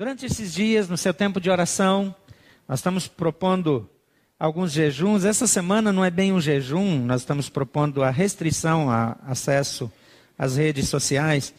Durante 0.00 0.24
esses 0.24 0.54
dias, 0.54 0.88
no 0.88 0.96
seu 0.96 1.12
tempo 1.12 1.38
de 1.38 1.50
oração, 1.50 2.14
nós 2.66 2.78
estamos 2.78 3.06
propondo 3.06 3.86
alguns 4.38 4.72
jejuns. 4.72 5.26
Essa 5.26 5.46
semana 5.46 5.92
não 5.92 6.02
é 6.02 6.10
bem 6.10 6.32
um 6.32 6.40
jejum, 6.40 7.04
nós 7.04 7.20
estamos 7.20 7.50
propondo 7.50 8.02
a 8.02 8.08
restrição 8.08 8.90
a 8.90 9.18
acesso 9.26 9.92
às 10.38 10.56
redes 10.56 10.88
sociais. 10.88 11.52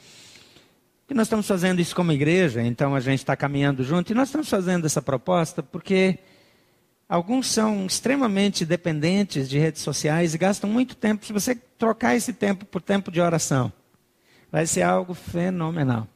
E 1.08 1.14
nós 1.14 1.28
estamos 1.28 1.48
fazendo 1.48 1.82
isso 1.82 1.96
como 1.96 2.12
igreja, 2.12 2.64
então 2.64 2.96
a 2.96 3.00
gente 3.00 3.20
está 3.20 3.36
caminhando 3.36 3.84
junto. 3.84 4.12
E 4.12 4.16
nós 4.16 4.30
estamos 4.30 4.50
fazendo 4.50 4.88
essa 4.88 5.04
proposta 5.04 5.62
porque 5.62 6.18
alguns 7.08 7.46
são 7.46 7.86
extremamente 7.86 8.66
dependentes 8.66 9.48
de 9.48 9.60
redes 9.60 9.84
sociais 9.84 10.34
e 10.34 10.40
gastam 10.40 10.68
muito 10.68 10.96
tempo. 10.96 11.28
Se 11.28 11.32
você 11.32 11.54
trocar 11.78 12.16
esse 12.16 12.34
tempo 12.34 12.66
por 12.66 12.82
tempo 12.82 13.12
de 13.12 13.22
oração, 13.22 13.72
vai 14.52 14.66
ser 14.66 14.82
algo 14.82 15.14
fenomenal. 15.14 16.08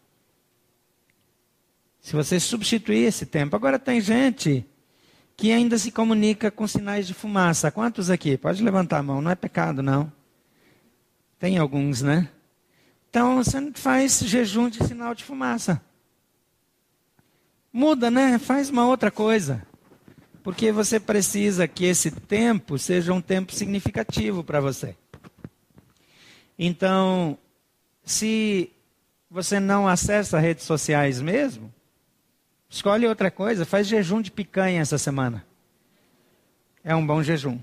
Se 2.05 2.15
você 2.15 2.39
substituir 2.39 3.05
esse 3.05 3.25
tempo. 3.25 3.55
Agora 3.55 3.79
tem 3.79 3.99
gente 3.99 4.63
que 5.35 5.51
ainda 5.51 5.75
se 5.75 5.91
comunica 5.91 6.51
com 6.51 6.67
sinais 6.67 7.07
de 7.07 7.15
fumaça. 7.15 7.71
Quantos 7.71 8.11
aqui? 8.11 8.37
Pode 8.37 8.61
levantar 8.61 8.99
a 8.99 9.03
mão, 9.03 9.23
não 9.23 9.31
é 9.31 9.33
pecado, 9.33 9.81
não. 9.81 10.13
Tem 11.39 11.57
alguns, 11.57 12.03
né? 12.03 12.29
Então 13.09 13.43
você 13.43 13.71
faz 13.73 14.19
jejum 14.19 14.69
de 14.69 14.85
sinal 14.85 15.15
de 15.15 15.23
fumaça. 15.23 15.81
Muda, 17.73 18.11
né? 18.11 18.37
Faz 18.37 18.69
uma 18.69 18.85
outra 18.85 19.09
coisa. 19.09 19.65
Porque 20.43 20.71
você 20.71 20.99
precisa 20.99 21.67
que 21.67 21.85
esse 21.85 22.11
tempo 22.11 22.77
seja 22.77 23.13
um 23.13 23.21
tempo 23.21 23.51
significativo 23.51 24.43
para 24.43 24.61
você. 24.61 24.95
Então, 26.59 27.35
se 28.03 28.71
você 29.27 29.59
não 29.59 29.87
acessa 29.87 30.37
redes 30.37 30.65
sociais 30.65 31.19
mesmo, 31.19 31.73
Escolhe 32.75 33.07
outra 33.07 33.31
coisa, 33.31 33.65
faz 33.65 33.87
jejum 33.87 34.21
de 34.21 34.29
picanha 34.29 34.81
essa 34.81 34.97
semana. 34.97 35.45
É 36.83 36.93
um 36.93 37.07
bom 37.07 37.23
jejum. 37.23 37.57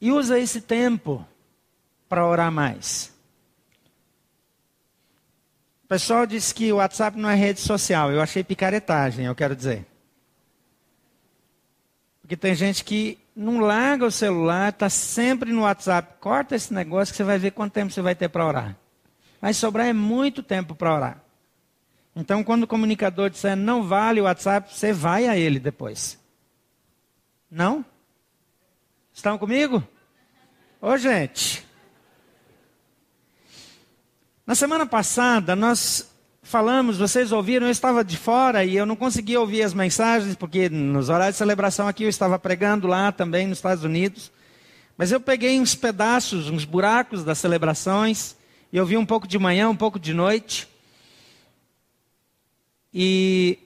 E 0.00 0.10
usa 0.10 0.40
esse 0.40 0.60
tempo 0.60 1.24
para 2.08 2.26
orar 2.26 2.50
mais. 2.50 3.14
O 5.84 5.86
pessoal 5.86 6.26
disse 6.26 6.52
que 6.52 6.72
o 6.72 6.78
WhatsApp 6.78 7.16
não 7.16 7.30
é 7.30 7.36
rede 7.36 7.60
social. 7.60 8.10
Eu 8.10 8.20
achei 8.20 8.42
picaretagem, 8.42 9.26
eu 9.26 9.36
quero 9.36 9.54
dizer. 9.54 9.86
Porque 12.22 12.36
tem 12.36 12.56
gente 12.56 12.82
que 12.82 13.20
não 13.36 13.60
larga 13.60 14.04
o 14.04 14.10
celular, 14.10 14.70
está 14.70 14.90
sempre 14.90 15.52
no 15.52 15.62
WhatsApp. 15.62 16.18
Corta 16.18 16.56
esse 16.56 16.74
negócio 16.74 17.12
que 17.12 17.18
você 17.18 17.24
vai 17.24 17.38
ver 17.38 17.52
quanto 17.52 17.72
tempo 17.72 17.92
você 17.92 18.02
vai 18.02 18.16
ter 18.16 18.28
para 18.28 18.44
orar. 18.44 18.76
Vai 19.40 19.54
sobrar 19.54 19.86
é 19.86 19.92
muito 19.92 20.42
tempo 20.42 20.74
para 20.74 20.92
orar. 20.92 21.29
Então, 22.14 22.42
quando 22.42 22.64
o 22.64 22.66
comunicador 22.66 23.30
disser 23.30 23.56
não 23.56 23.84
vale 23.84 24.20
o 24.20 24.24
WhatsApp, 24.24 24.74
você 24.74 24.92
vai 24.92 25.26
a 25.26 25.36
ele 25.36 25.58
depois. 25.58 26.18
Não? 27.50 27.84
Estão 29.12 29.38
comigo? 29.38 29.82
Ô, 30.80 30.96
gente. 30.96 31.66
Na 34.46 34.54
semana 34.54 34.86
passada, 34.86 35.54
nós 35.54 36.10
falamos, 36.42 36.98
vocês 36.98 37.30
ouviram, 37.30 37.66
eu 37.66 37.70
estava 37.70 38.02
de 38.02 38.16
fora 38.16 38.64
e 38.64 38.76
eu 38.76 38.84
não 38.84 38.96
conseguia 38.96 39.38
ouvir 39.38 39.62
as 39.62 39.72
mensagens, 39.72 40.34
porque 40.34 40.68
nos 40.68 41.08
horários 41.08 41.36
de 41.36 41.38
celebração 41.38 41.86
aqui 41.86 42.02
eu 42.02 42.08
estava 42.08 42.38
pregando 42.38 42.88
lá 42.88 43.12
também 43.12 43.46
nos 43.46 43.58
Estados 43.58 43.84
Unidos. 43.84 44.32
Mas 44.96 45.12
eu 45.12 45.20
peguei 45.20 45.60
uns 45.60 45.74
pedaços, 45.74 46.50
uns 46.50 46.64
buracos 46.64 47.22
das 47.22 47.38
celebrações, 47.38 48.36
e 48.72 48.76
eu 48.76 48.84
vi 48.84 48.96
um 48.96 49.06
pouco 49.06 49.28
de 49.28 49.38
manhã, 49.38 49.68
um 49.68 49.76
pouco 49.76 49.98
de 49.98 50.12
noite. 50.12 50.68
E 52.92 53.58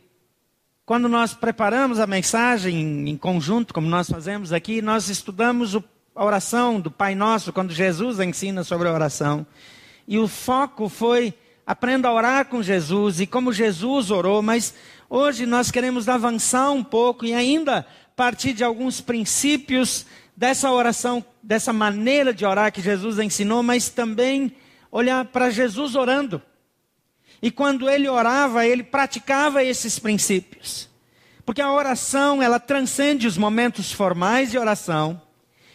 quando 0.85 1.09
nós 1.09 1.33
preparamos 1.33 1.99
a 1.99 2.07
mensagem 2.07 3.09
em 3.09 3.17
conjunto, 3.17 3.73
como 3.73 3.89
nós 3.89 4.09
fazemos 4.09 4.53
aqui, 4.53 4.83
nós 4.83 5.09
estudamos 5.09 5.75
a 6.15 6.25
oração 6.25 6.79
do 6.79 6.91
Pai 6.91 7.15
Nosso, 7.15 7.53
quando 7.53 7.73
Jesus 7.73 8.21
ensina 8.21 8.63
sobre 8.63 8.89
a 8.89 8.93
oração. 8.93 9.47
E 10.07 10.19
o 10.19 10.29
foco 10.29 10.89
foi 10.89 11.33
aprenda 11.67 12.09
a 12.09 12.13
orar 12.13 12.47
com 12.47 12.63
Jesus 12.63 13.21
e 13.21 13.27
como 13.27 13.53
Jesus 13.53 14.11
orou, 14.11 14.43
mas 14.43 14.75
hoje 15.09 15.47
nós 15.47 15.71
queremos 15.71 16.09
avançar 16.09 16.71
um 16.71 16.85
pouco 16.85 17.25
e 17.25 17.33
ainda 17.33 17.87
partir 18.15 18.53
de 18.53 18.63
alguns 18.63 19.01
princípios 19.01 20.07
dessa 20.37 20.71
oração, 20.71 21.25
dessa 21.43 21.73
maneira 21.73 22.35
de 22.35 22.45
orar 22.45 22.71
que 22.73 22.83
Jesus 22.83 23.19
ensinou, 23.19 23.63
mas 23.63 23.89
também 23.89 24.55
olhar 24.93 25.25
para 25.25 25.51
Jesus 25.51 25.95
orando. 25.95 26.43
E 27.45 27.51
quando 27.51 27.91
ele 27.91 28.09
orava, 28.09 28.67
ele 28.67 28.83
praticava 28.83 29.63
esses 29.63 29.99
princípios. 29.99 30.89
Porque 31.45 31.61
a 31.61 31.71
oração, 31.71 32.43
ela 32.43 32.59
transcende 32.59 33.27
os 33.27 33.37
momentos 33.37 33.93
formais 33.93 34.51
de 34.51 34.57
oração 34.57 35.21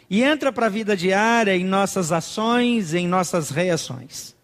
e 0.09 0.24
entra 0.24 0.52
para 0.52 0.66
a 0.66 0.69
vida 0.69 0.97
diária 0.97 1.56
em 1.56 1.63
nossas 1.63 2.12
ações, 2.12 2.96
em 2.96 3.07
nossas 3.07 3.52
reações. 3.52 4.35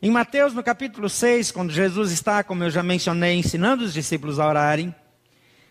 Em 0.00 0.12
Mateus, 0.12 0.54
no 0.54 0.62
capítulo 0.62 1.08
6, 1.08 1.50
quando 1.50 1.72
Jesus 1.72 2.12
está, 2.12 2.44
como 2.44 2.62
eu 2.62 2.70
já 2.70 2.84
mencionei, 2.84 3.34
ensinando 3.34 3.82
os 3.82 3.92
discípulos 3.92 4.38
a 4.38 4.46
orarem, 4.46 4.94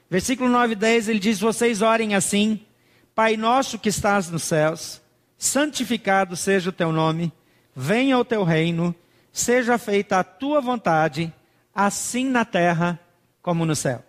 versículo 0.10 0.50
9 0.50 0.74
e 0.74 0.76
10, 0.76 1.08
ele 1.08 1.20
diz: 1.20 1.40
Vocês 1.40 1.82
orem 1.82 2.14
assim, 2.14 2.60
Pai 3.16 3.38
nosso 3.38 3.80
que 3.80 3.88
estás 3.88 4.30
nos 4.30 4.44
céus, 4.44 5.02
santificado 5.38 6.36
seja 6.36 6.72
o 6.72 6.74
teu 6.74 6.92
nome, 6.92 7.32
venha 7.74 8.18
o 8.18 8.26
teu 8.26 8.44
reino 8.44 8.94
seja 9.34 9.80
feita 9.80 10.20
a 10.20 10.24
tua 10.24 10.62
vontade, 10.62 11.34
assim 11.74 12.30
na 12.30 12.46
terra 12.46 13.00
como 13.42 13.66
no 13.66 13.76
céu. 13.76 14.06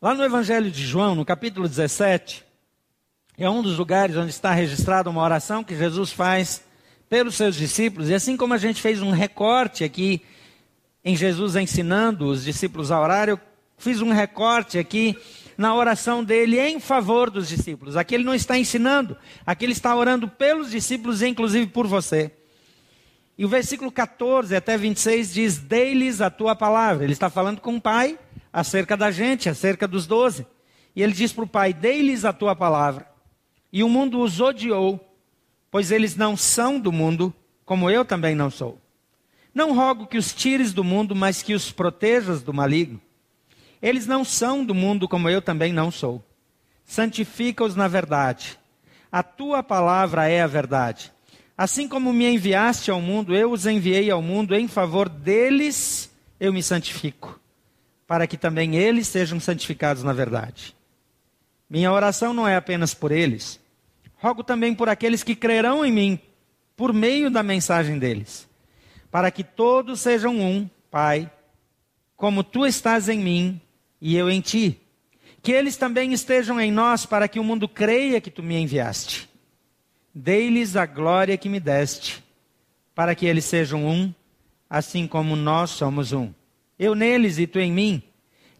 Lá 0.00 0.14
no 0.14 0.22
Evangelho 0.22 0.70
de 0.70 0.86
João, 0.86 1.14
no 1.14 1.24
capítulo 1.24 1.66
17, 1.66 2.44
é 3.38 3.48
um 3.48 3.62
dos 3.62 3.78
lugares 3.78 4.16
onde 4.16 4.30
está 4.30 4.52
registrada 4.52 5.08
uma 5.08 5.22
oração 5.22 5.64
que 5.64 5.76
Jesus 5.76 6.12
faz 6.12 6.62
pelos 7.08 7.34
seus 7.34 7.56
discípulos, 7.56 8.10
e 8.10 8.14
assim 8.14 8.36
como 8.36 8.52
a 8.52 8.58
gente 8.58 8.80
fez 8.80 9.00
um 9.00 9.10
recorte 9.10 9.84
aqui 9.84 10.22
em 11.04 11.16
Jesus 11.16 11.56
ensinando 11.56 12.26
os 12.26 12.44
discípulos 12.44 12.90
a 12.90 13.00
orar, 13.00 13.28
eu 13.28 13.40
fiz 13.78 14.00
um 14.00 14.12
recorte 14.12 14.78
aqui 14.78 15.16
na 15.62 15.72
oração 15.72 16.24
dele 16.24 16.58
em 16.58 16.80
favor 16.80 17.30
dos 17.30 17.48
discípulos. 17.48 17.96
Aqui 17.96 18.16
ele 18.16 18.24
não 18.24 18.34
está 18.34 18.58
ensinando, 18.58 19.16
aqui 19.46 19.64
ele 19.64 19.72
está 19.72 19.94
orando 19.94 20.26
pelos 20.26 20.72
discípulos 20.72 21.22
inclusive 21.22 21.68
por 21.68 21.86
você. 21.86 22.32
E 23.38 23.44
o 23.44 23.48
versículo 23.48 23.90
14 23.90 24.54
até 24.56 24.76
26 24.76 25.32
diz: 25.32 25.58
Dei-lhes 25.58 26.20
a 26.20 26.28
tua 26.28 26.56
palavra. 26.56 27.04
Ele 27.04 27.12
está 27.12 27.30
falando 27.30 27.60
com 27.60 27.76
o 27.76 27.80
pai 27.80 28.18
acerca 28.52 28.96
da 28.96 29.12
gente, 29.12 29.48
acerca 29.48 29.86
dos 29.86 30.04
doze. 30.04 30.44
E 30.96 31.02
ele 31.02 31.12
diz 31.12 31.32
para 31.32 31.44
o 31.44 31.48
pai: 31.48 31.72
Dei-lhes 31.72 32.24
a 32.24 32.32
tua 32.32 32.56
palavra. 32.56 33.06
E 33.72 33.84
o 33.84 33.88
mundo 33.88 34.20
os 34.20 34.40
odiou, 34.40 35.00
pois 35.70 35.92
eles 35.92 36.16
não 36.16 36.36
são 36.36 36.78
do 36.78 36.90
mundo, 36.90 37.32
como 37.64 37.88
eu 37.88 38.04
também 38.04 38.34
não 38.34 38.50
sou. 38.50 38.78
Não 39.54 39.74
rogo 39.74 40.08
que 40.08 40.18
os 40.18 40.34
tires 40.34 40.72
do 40.74 40.82
mundo, 40.82 41.14
mas 41.14 41.40
que 41.40 41.54
os 41.54 41.70
protejas 41.70 42.42
do 42.42 42.52
maligno. 42.52 43.00
Eles 43.82 44.06
não 44.06 44.24
são 44.24 44.64
do 44.64 44.74
mundo 44.74 45.08
como 45.08 45.28
eu 45.28 45.42
também 45.42 45.72
não 45.72 45.90
sou. 45.90 46.24
Santifica-os 46.84 47.74
na 47.74 47.88
verdade. 47.88 48.56
A 49.10 49.24
tua 49.24 49.62
palavra 49.62 50.28
é 50.28 50.40
a 50.40 50.46
verdade. 50.46 51.12
Assim 51.58 51.88
como 51.88 52.12
me 52.12 52.26
enviaste 52.26 52.90
ao 52.90 53.00
mundo, 53.00 53.34
eu 53.34 53.50
os 53.50 53.66
enviei 53.66 54.10
ao 54.10 54.22
mundo 54.22 54.54
em 54.54 54.68
favor 54.68 55.08
deles, 55.08 56.10
eu 56.40 56.52
me 56.52 56.62
santifico, 56.62 57.38
para 58.06 58.26
que 58.26 58.36
também 58.36 58.76
eles 58.76 59.08
sejam 59.08 59.38
santificados 59.38 60.02
na 60.02 60.12
verdade. 60.12 60.74
Minha 61.68 61.92
oração 61.92 62.32
não 62.32 62.48
é 62.48 62.56
apenas 62.56 62.94
por 62.94 63.12
eles, 63.12 63.60
rogo 64.16 64.42
também 64.42 64.74
por 64.74 64.88
aqueles 64.88 65.22
que 65.22 65.34
crerão 65.34 65.84
em 65.84 65.92
mim, 65.92 66.18
por 66.76 66.92
meio 66.92 67.30
da 67.30 67.42
mensagem 67.42 67.98
deles, 67.98 68.48
para 69.10 69.30
que 69.30 69.44
todos 69.44 70.00
sejam 70.00 70.38
um, 70.40 70.68
Pai, 70.90 71.30
como 72.16 72.42
tu 72.42 72.66
estás 72.66 73.08
em 73.08 73.18
mim 73.18 73.60
e 74.04 74.16
eu 74.16 74.28
em 74.28 74.40
ti. 74.40 74.80
Que 75.40 75.52
eles 75.52 75.76
também 75.76 76.12
estejam 76.12 76.60
em 76.60 76.72
nós, 76.72 77.06
para 77.06 77.28
que 77.28 77.38
o 77.38 77.44
mundo 77.44 77.68
creia 77.68 78.20
que 78.20 78.30
tu 78.30 78.42
me 78.42 78.56
enviaste. 78.56 79.30
Dei-lhes 80.12 80.74
a 80.74 80.84
glória 80.84 81.38
que 81.38 81.48
me 81.48 81.60
deste, 81.60 82.22
para 82.96 83.14
que 83.14 83.24
eles 83.24 83.44
sejam 83.44 83.86
um, 83.86 84.12
assim 84.68 85.06
como 85.06 85.36
nós 85.36 85.70
somos 85.70 86.12
um. 86.12 86.32
Eu 86.76 86.96
neles 86.96 87.38
e 87.38 87.46
tu 87.46 87.60
em 87.60 87.72
mim. 87.72 88.02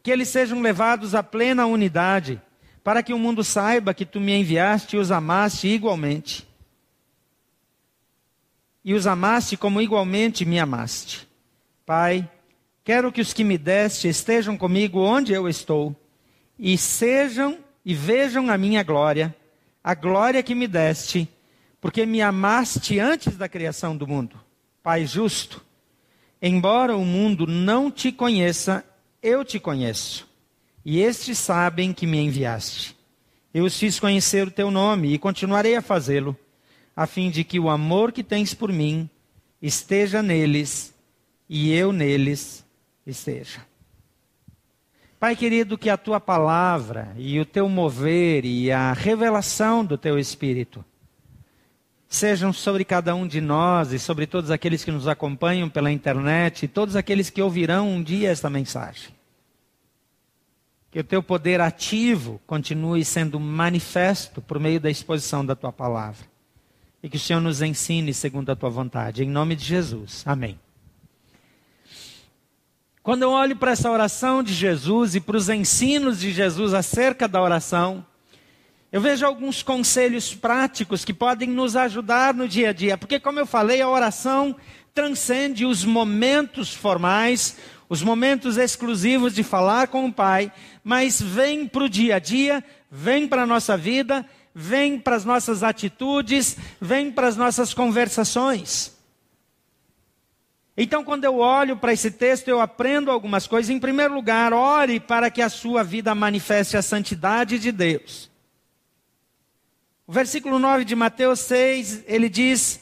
Que 0.00 0.12
eles 0.12 0.28
sejam 0.28 0.60
levados 0.60 1.14
à 1.14 1.22
plena 1.22 1.66
unidade, 1.66 2.40
para 2.84 3.02
que 3.02 3.12
o 3.12 3.18
mundo 3.18 3.42
saiba 3.42 3.92
que 3.92 4.06
tu 4.06 4.20
me 4.20 4.32
enviaste 4.32 4.96
e 4.96 4.98
os 4.98 5.10
amaste 5.10 5.66
igualmente. 5.66 6.46
E 8.84 8.94
os 8.94 9.06
amaste 9.06 9.56
como 9.56 9.80
igualmente 9.80 10.44
me 10.44 10.58
amaste. 10.58 11.28
Pai, 11.84 12.28
Quero 12.84 13.12
que 13.12 13.20
os 13.20 13.32
que 13.32 13.44
me 13.44 13.56
deste 13.56 14.08
estejam 14.08 14.56
comigo 14.56 14.98
onde 14.98 15.32
eu 15.32 15.48
estou, 15.48 15.94
e 16.58 16.76
sejam 16.76 17.58
e 17.84 17.94
vejam 17.94 18.50
a 18.50 18.58
minha 18.58 18.82
glória, 18.82 19.34
a 19.82 19.94
glória 19.94 20.42
que 20.42 20.54
me 20.54 20.66
deste, 20.66 21.28
porque 21.80 22.04
me 22.04 22.20
amaste 22.20 22.98
antes 22.98 23.36
da 23.36 23.48
criação 23.48 23.96
do 23.96 24.06
mundo. 24.06 24.38
Pai 24.82 25.06
justo, 25.06 25.64
embora 26.40 26.96
o 26.96 27.04
mundo 27.04 27.46
não 27.46 27.88
te 27.88 28.10
conheça, 28.10 28.84
eu 29.22 29.44
te 29.44 29.60
conheço, 29.60 30.28
e 30.84 31.00
estes 31.00 31.38
sabem 31.38 31.92
que 31.92 32.06
me 32.06 32.18
enviaste. 32.18 32.96
Eu 33.54 33.64
os 33.64 33.78
fiz 33.78 34.00
conhecer 34.00 34.48
o 34.48 34.50
teu 34.50 34.70
nome 34.70 35.12
e 35.12 35.18
continuarei 35.18 35.76
a 35.76 35.82
fazê-lo, 35.82 36.36
a 36.96 37.06
fim 37.06 37.30
de 37.30 37.44
que 37.44 37.60
o 37.60 37.70
amor 37.70 38.10
que 38.10 38.24
tens 38.24 38.54
por 38.54 38.72
mim 38.72 39.08
esteja 39.60 40.20
neles 40.20 40.92
e 41.48 41.72
eu 41.72 41.92
neles 41.92 42.61
esteja. 43.06 43.60
Pai 45.18 45.36
querido, 45.36 45.78
que 45.78 45.88
a 45.88 45.96
tua 45.96 46.18
palavra 46.18 47.14
e 47.16 47.38
o 47.38 47.44
teu 47.44 47.68
mover 47.68 48.44
e 48.44 48.72
a 48.72 48.92
revelação 48.92 49.84
do 49.84 49.96
teu 49.96 50.18
espírito 50.18 50.84
sejam 52.08 52.52
sobre 52.52 52.84
cada 52.84 53.14
um 53.14 53.26
de 53.26 53.40
nós 53.40 53.92
e 53.92 53.98
sobre 53.98 54.26
todos 54.26 54.50
aqueles 54.50 54.84
que 54.84 54.90
nos 54.90 55.08
acompanham 55.08 55.68
pela 55.68 55.90
internet 55.92 56.64
e 56.64 56.68
todos 56.68 56.96
aqueles 56.96 57.30
que 57.30 57.40
ouvirão 57.40 57.88
um 57.88 58.02
dia 58.02 58.30
esta 58.30 58.50
mensagem. 58.50 59.14
Que 60.90 60.98
o 60.98 61.04
teu 61.04 61.22
poder 61.22 61.60
ativo 61.60 62.40
continue 62.46 63.04
sendo 63.04 63.40
manifesto 63.40 64.42
por 64.42 64.58
meio 64.58 64.80
da 64.80 64.90
exposição 64.90 65.46
da 65.46 65.54
tua 65.54 65.72
palavra. 65.72 66.26
E 67.02 67.08
que 67.08 67.16
o 67.16 67.20
Senhor 67.20 67.40
nos 67.40 67.62
ensine 67.62 68.12
segundo 68.12 68.50
a 68.50 68.56
tua 68.56 68.68
vontade. 68.68 69.24
Em 69.24 69.28
nome 69.28 69.56
de 69.56 69.64
Jesus. 69.64 70.22
Amém. 70.26 70.58
Quando 73.02 73.22
eu 73.22 73.30
olho 73.30 73.56
para 73.56 73.72
essa 73.72 73.90
oração 73.90 74.44
de 74.44 74.54
Jesus 74.54 75.16
e 75.16 75.20
para 75.20 75.36
os 75.36 75.48
ensinos 75.48 76.20
de 76.20 76.30
Jesus 76.30 76.72
acerca 76.72 77.26
da 77.26 77.42
oração, 77.42 78.06
eu 78.92 79.00
vejo 79.00 79.26
alguns 79.26 79.60
conselhos 79.60 80.32
práticos 80.32 81.04
que 81.04 81.12
podem 81.12 81.48
nos 81.48 81.74
ajudar 81.74 82.32
no 82.32 82.46
dia 82.46 82.70
a 82.70 82.72
dia, 82.72 82.96
porque, 82.96 83.18
como 83.18 83.40
eu 83.40 83.46
falei, 83.46 83.82
a 83.82 83.88
oração 83.88 84.54
transcende 84.94 85.66
os 85.66 85.84
momentos 85.84 86.72
formais, 86.72 87.56
os 87.88 88.04
momentos 88.04 88.56
exclusivos 88.56 89.34
de 89.34 89.42
falar 89.42 89.88
com 89.88 90.06
o 90.06 90.12
Pai, 90.12 90.52
mas 90.84 91.20
vem 91.20 91.66
para 91.66 91.82
o 91.82 91.88
dia 91.88 92.16
a 92.16 92.18
dia, 92.20 92.62
vem 92.88 93.26
para 93.26 93.42
a 93.42 93.46
nossa 93.46 93.76
vida, 93.76 94.24
vem 94.54 94.96
para 94.96 95.16
as 95.16 95.24
nossas 95.24 95.64
atitudes, 95.64 96.56
vem 96.80 97.10
para 97.10 97.26
as 97.26 97.36
nossas 97.36 97.74
conversações. 97.74 99.01
Então, 100.76 101.04
quando 101.04 101.24
eu 101.24 101.38
olho 101.38 101.76
para 101.76 101.92
esse 101.92 102.10
texto, 102.10 102.48
eu 102.48 102.60
aprendo 102.60 103.10
algumas 103.10 103.46
coisas. 103.46 103.68
Em 103.68 103.78
primeiro 103.78 104.14
lugar, 104.14 104.52
ore 104.52 104.98
para 104.98 105.30
que 105.30 105.42
a 105.42 105.50
sua 105.50 105.84
vida 105.84 106.14
manifeste 106.14 106.76
a 106.76 106.82
santidade 106.82 107.58
de 107.58 107.70
Deus. 107.70 108.30
O 110.06 110.12
versículo 110.12 110.58
9 110.58 110.84
de 110.84 110.96
Mateus 110.96 111.40
6, 111.40 112.04
ele 112.06 112.28
diz: 112.28 112.80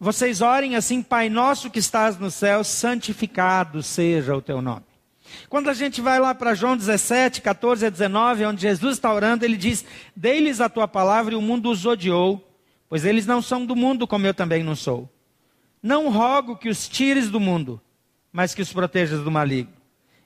Vocês 0.00 0.40
orem 0.40 0.74
assim, 0.74 1.02
Pai 1.02 1.28
nosso 1.28 1.70
que 1.70 1.78
estás 1.78 2.18
no 2.18 2.30
céu, 2.30 2.64
santificado 2.64 3.82
seja 3.82 4.34
o 4.34 4.42
teu 4.42 4.62
nome. 4.62 4.84
Quando 5.50 5.68
a 5.68 5.74
gente 5.74 6.00
vai 6.00 6.18
lá 6.18 6.34
para 6.34 6.54
João 6.54 6.76
17, 6.76 7.42
14 7.42 7.86
a 7.86 7.90
19, 7.90 8.46
onde 8.46 8.62
Jesus 8.62 8.96
está 8.96 9.12
orando, 9.12 9.44
ele 9.44 9.56
diz: 9.56 9.84
Dei-lhes 10.16 10.62
a 10.62 10.68
tua 10.70 10.88
palavra 10.88 11.34
e 11.34 11.36
o 11.36 11.42
mundo 11.42 11.70
os 11.70 11.84
odiou, 11.84 12.42
pois 12.88 13.04
eles 13.04 13.26
não 13.26 13.42
são 13.42 13.66
do 13.66 13.76
mundo 13.76 14.06
como 14.06 14.26
eu 14.26 14.32
também 14.32 14.64
não 14.64 14.74
sou. 14.74 15.08
Não 15.82 16.10
rogo 16.10 16.56
que 16.56 16.68
os 16.68 16.88
tires 16.88 17.30
do 17.30 17.38
mundo, 17.38 17.80
mas 18.32 18.54
que 18.54 18.62
os 18.62 18.72
protejas 18.72 19.22
do 19.22 19.30
maligno. 19.30 19.72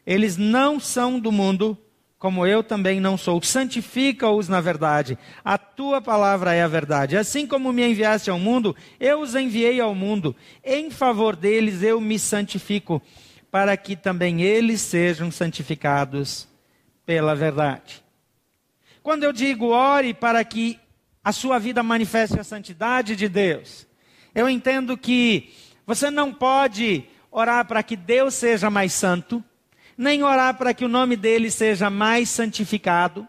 Eles 0.07 0.37
não 0.37 0.81
são 0.81 1.21
do 1.21 1.31
mundo, 1.31 1.79
como 2.19 2.47
eu 2.47 2.63
também 2.63 3.01
não 3.01 3.17
sou. 3.17 3.43
Santifica-os 3.43 4.49
na 4.49 4.61
verdade. 4.61 5.19
A 5.45 5.59
tua 5.59 6.01
palavra 6.01 6.55
é 6.55 6.63
a 6.63 6.69
verdade. 6.69 7.17
Assim 7.17 7.47
como 7.47 7.73
me 7.73 7.89
enviaste 7.89 8.31
ao 8.31 8.39
mundo, 8.39 8.77
eu 8.99 9.21
os 9.21 9.35
enviei 9.35 9.81
ao 9.81 9.95
mundo. 9.95 10.35
Em 10.65 10.91
favor 10.91 11.37
deles 11.37 11.83
eu 11.83 12.01
me 12.01 12.19
santifico, 12.19 13.03
para 13.51 13.77
que 13.77 13.95
também 13.95 14.41
eles 14.43 14.81
sejam 14.81 15.31
santificados 15.31 16.49
pela 17.05 17.35
verdade. 17.35 18.03
Quando 19.03 19.25
eu 19.25 19.33
digo 19.33 19.67
ore 19.67 20.15
para 20.15 20.45
que 20.45 20.79
a 21.25 21.33
sua 21.33 21.59
vida 21.59 21.83
manifeste 21.83 22.39
a 22.39 22.45
santidade 22.45 23.15
de 23.15 23.29
Deus, 23.29 23.87
eu 24.35 24.49
entendo 24.49 24.97
que 24.97 25.53
você 25.87 26.11
não 26.11 26.33
pode 26.33 27.05
orar 27.31 27.67
para 27.67 27.83
que 27.83 27.97
Deus 27.97 28.35
seja 28.35 28.71
mais 28.71 28.93
santo, 28.93 29.43
nem 29.97 30.23
orar 30.23 30.57
para 30.57 30.73
que 30.73 30.85
o 30.85 30.89
nome 30.89 31.17
dele 31.17 31.51
seja 31.51 31.91
mais 31.91 32.29
santificado, 32.29 33.27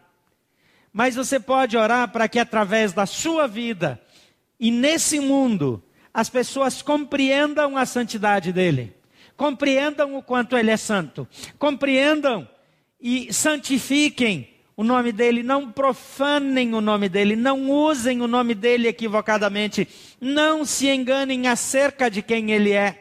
mas 0.91 1.15
você 1.15 1.39
pode 1.39 1.75
orar 1.75 2.11
para 2.11 2.27
que 2.27 2.39
através 2.39 2.93
da 2.93 3.05
sua 3.05 3.47
vida 3.47 4.01
e 4.59 4.69
nesse 4.71 5.19
mundo 5.19 5.83
as 6.13 6.29
pessoas 6.29 6.81
compreendam 6.81 7.75
a 7.75 7.85
santidade 7.85 8.53
dele, 8.53 8.95
compreendam 9.35 10.15
o 10.15 10.21
quanto 10.21 10.55
ele 10.55 10.69
é 10.69 10.77
santo, 10.77 11.27
compreendam 11.57 12.47
e 13.01 13.33
santifiquem 13.33 14.52
o 14.75 14.83
nome 14.83 15.11
dele, 15.11 15.43
não 15.43 15.71
profanem 15.71 16.73
o 16.73 16.81
nome 16.81 17.07
dele, 17.07 17.35
não 17.35 17.69
usem 17.69 18.21
o 18.21 18.27
nome 18.27 18.55
dele 18.55 18.87
equivocadamente, 18.87 19.87
não 20.19 20.65
se 20.65 20.87
enganem 20.89 21.47
acerca 21.47 22.09
de 22.09 22.21
quem 22.21 22.51
ele 22.51 22.71
é. 22.71 22.99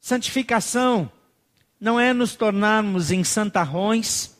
Santificação 0.00 1.10
não 1.78 2.00
é 2.00 2.12
nos 2.12 2.34
tornarmos 2.34 3.12
em 3.12 3.22
santarrões, 3.22 4.36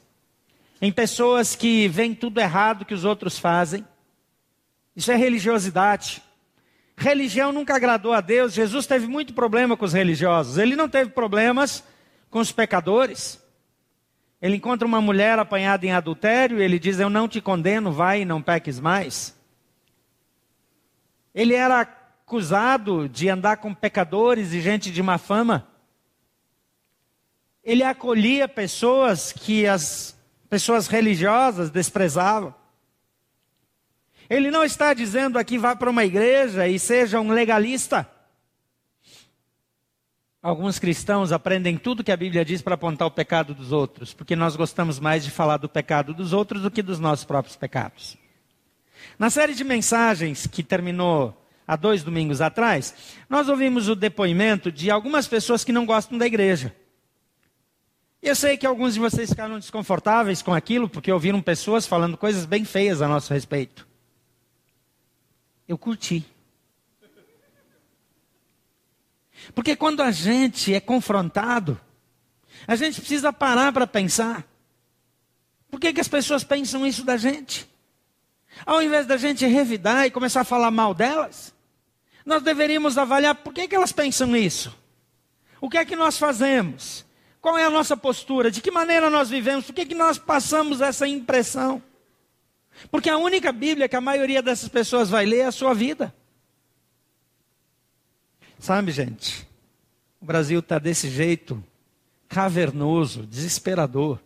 em 0.82 0.90
pessoas 0.90 1.54
que 1.54 1.86
veem 1.86 2.14
tudo 2.14 2.40
errado 2.40 2.84
que 2.84 2.94
os 2.94 3.04
outros 3.04 3.38
fazem. 3.38 3.86
Isso 4.96 5.12
é 5.12 5.16
religiosidade. 5.16 6.22
Religião 6.96 7.52
nunca 7.52 7.76
agradou 7.76 8.12
a 8.12 8.20
Deus. 8.20 8.52
Jesus 8.52 8.86
teve 8.86 9.06
muito 9.06 9.32
problema 9.32 9.76
com 9.76 9.84
os 9.84 9.92
religiosos. 9.92 10.58
Ele 10.58 10.74
não 10.74 10.88
teve 10.88 11.10
problemas 11.10 11.84
com 12.28 12.40
os 12.40 12.50
pecadores. 12.50 13.40
Ele 14.40 14.56
encontra 14.56 14.86
uma 14.86 15.00
mulher 15.00 15.38
apanhada 15.38 15.84
em 15.84 15.92
adultério 15.92 16.58
e 16.58 16.62
ele 16.62 16.78
diz: 16.78 16.98
Eu 16.98 17.10
não 17.10 17.28
te 17.28 17.40
condeno, 17.40 17.92
vai 17.92 18.22
e 18.22 18.24
não 18.24 18.40
peques 18.40 18.80
mais. 18.80 19.38
Ele 21.34 21.54
era 21.54 21.80
acusado 21.80 23.08
de 23.08 23.28
andar 23.28 23.58
com 23.58 23.74
pecadores 23.74 24.52
e 24.52 24.60
gente 24.60 24.90
de 24.90 25.02
má 25.02 25.18
fama. 25.18 25.66
Ele 27.62 27.82
acolhia 27.82 28.48
pessoas 28.48 29.32
que 29.32 29.66
as 29.66 30.16
pessoas 30.48 30.86
religiosas 30.86 31.70
desprezavam. 31.70 32.54
Ele 34.28 34.50
não 34.50 34.64
está 34.64 34.94
dizendo 34.94 35.38
aqui 35.38 35.58
vá 35.58 35.76
para 35.76 35.90
uma 35.90 36.04
igreja 36.04 36.66
e 36.66 36.78
seja 36.78 37.20
um 37.20 37.30
legalista. 37.30 38.08
Alguns 40.42 40.78
cristãos 40.78 41.32
aprendem 41.32 41.76
tudo 41.76 42.02
que 42.02 42.10
a 42.10 42.16
Bíblia 42.16 42.44
diz 42.46 42.62
para 42.62 42.74
apontar 42.74 43.06
o 43.06 43.10
pecado 43.10 43.52
dos 43.52 43.72
outros, 43.72 44.14
porque 44.14 44.34
nós 44.34 44.56
gostamos 44.56 44.98
mais 44.98 45.22
de 45.22 45.30
falar 45.30 45.58
do 45.58 45.68
pecado 45.68 46.14
dos 46.14 46.32
outros 46.32 46.62
do 46.62 46.70
que 46.70 46.82
dos 46.82 46.98
nossos 46.98 47.26
próprios 47.26 47.56
pecados. 47.56 48.16
Na 49.18 49.28
série 49.28 49.54
de 49.54 49.62
mensagens 49.62 50.46
que 50.46 50.62
terminou 50.62 51.36
há 51.68 51.76
dois 51.76 52.02
domingos 52.02 52.40
atrás, 52.40 52.94
nós 53.28 53.50
ouvimos 53.50 53.86
o 53.88 53.94
depoimento 53.94 54.72
de 54.72 54.90
algumas 54.90 55.28
pessoas 55.28 55.62
que 55.62 55.72
não 55.72 55.84
gostam 55.84 56.16
da 56.16 56.26
igreja. 56.26 56.74
Eu 58.22 58.34
sei 58.34 58.56
que 58.56 58.66
alguns 58.66 58.94
de 58.94 59.00
vocês 59.00 59.28
ficaram 59.28 59.58
desconfortáveis 59.58 60.40
com 60.40 60.54
aquilo, 60.54 60.88
porque 60.88 61.12
ouviram 61.12 61.42
pessoas 61.42 61.86
falando 61.86 62.16
coisas 62.16 62.46
bem 62.46 62.64
feias 62.64 63.02
a 63.02 63.08
nosso 63.08 63.32
respeito. 63.32 63.86
Eu 65.68 65.76
curti. 65.76 66.24
Porque 69.54 69.76
quando 69.76 70.02
a 70.02 70.10
gente 70.10 70.74
é 70.74 70.80
confrontado, 70.80 71.80
a 72.66 72.76
gente 72.76 73.00
precisa 73.00 73.32
parar 73.32 73.72
para 73.72 73.86
pensar. 73.86 74.46
Por 75.70 75.78
que, 75.78 75.92
que 75.92 76.00
as 76.00 76.08
pessoas 76.08 76.44
pensam 76.44 76.86
isso 76.86 77.04
da 77.04 77.16
gente? 77.16 77.68
Ao 78.66 78.82
invés 78.82 79.06
da 79.06 79.16
gente 79.16 79.46
revidar 79.46 80.06
e 80.06 80.10
começar 80.10 80.40
a 80.40 80.44
falar 80.44 80.70
mal 80.70 80.92
delas, 80.92 81.54
nós 82.24 82.42
deveríamos 82.42 82.98
avaliar 82.98 83.34
por 83.36 83.52
que, 83.52 83.68
que 83.68 83.74
elas 83.74 83.92
pensam 83.92 84.36
isso. 84.36 84.76
O 85.60 85.68
que 85.68 85.78
é 85.78 85.84
que 85.84 85.96
nós 85.96 86.18
fazemos? 86.18 87.04
Qual 87.40 87.56
é 87.56 87.64
a 87.64 87.70
nossa 87.70 87.96
postura? 87.96 88.50
De 88.50 88.60
que 88.60 88.70
maneira 88.70 89.08
nós 89.08 89.30
vivemos? 89.30 89.64
Por 89.64 89.74
que, 89.74 89.86
que 89.86 89.94
nós 89.94 90.18
passamos 90.18 90.80
essa 90.80 91.06
impressão? 91.06 91.82
Porque 92.90 93.10
a 93.10 93.16
única 93.16 93.52
Bíblia 93.52 93.88
que 93.88 93.96
a 93.96 94.00
maioria 94.00 94.42
dessas 94.42 94.68
pessoas 94.68 95.08
vai 95.08 95.24
ler 95.24 95.40
é 95.40 95.46
a 95.46 95.52
sua 95.52 95.74
vida. 95.74 96.14
Sabe, 98.60 98.92
gente, 98.92 99.48
o 100.20 100.26
Brasil 100.26 100.60
está 100.60 100.78
desse 100.78 101.08
jeito, 101.08 101.64
cavernoso, 102.28 103.26
desesperador. 103.26 104.20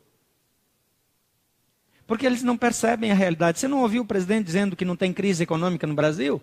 Porque 2.05 2.27
eles 2.27 2.43
não 2.43 2.57
percebem 2.57 3.13
a 3.13 3.15
realidade. 3.15 3.61
Você 3.61 3.69
não 3.69 3.81
ouviu 3.81 4.03
o 4.03 4.07
presidente 4.07 4.45
dizendo 4.45 4.75
que 4.75 4.85
não 4.85 4.97
tem 4.97 5.13
crise 5.13 5.45
econômica 5.45 5.87
no 5.87 5.95
Brasil? 5.95 6.43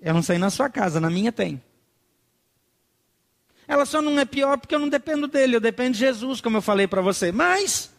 Eu 0.00 0.14
não 0.14 0.22
sei 0.22 0.38
na 0.38 0.50
sua 0.50 0.70
casa, 0.70 1.00
na 1.00 1.10
minha 1.10 1.32
tem. 1.32 1.60
Ela 3.66 3.84
só 3.84 4.00
não 4.00 4.18
é 4.20 4.24
pior 4.24 4.56
porque 4.56 4.74
eu 4.74 4.78
não 4.78 4.88
dependo 4.88 5.26
dele, 5.26 5.56
eu 5.56 5.60
dependo 5.60 5.94
de 5.94 5.98
Jesus, 5.98 6.40
como 6.40 6.58
eu 6.58 6.62
falei 6.62 6.86
para 6.86 7.02
você. 7.02 7.32
Mas, 7.32 7.90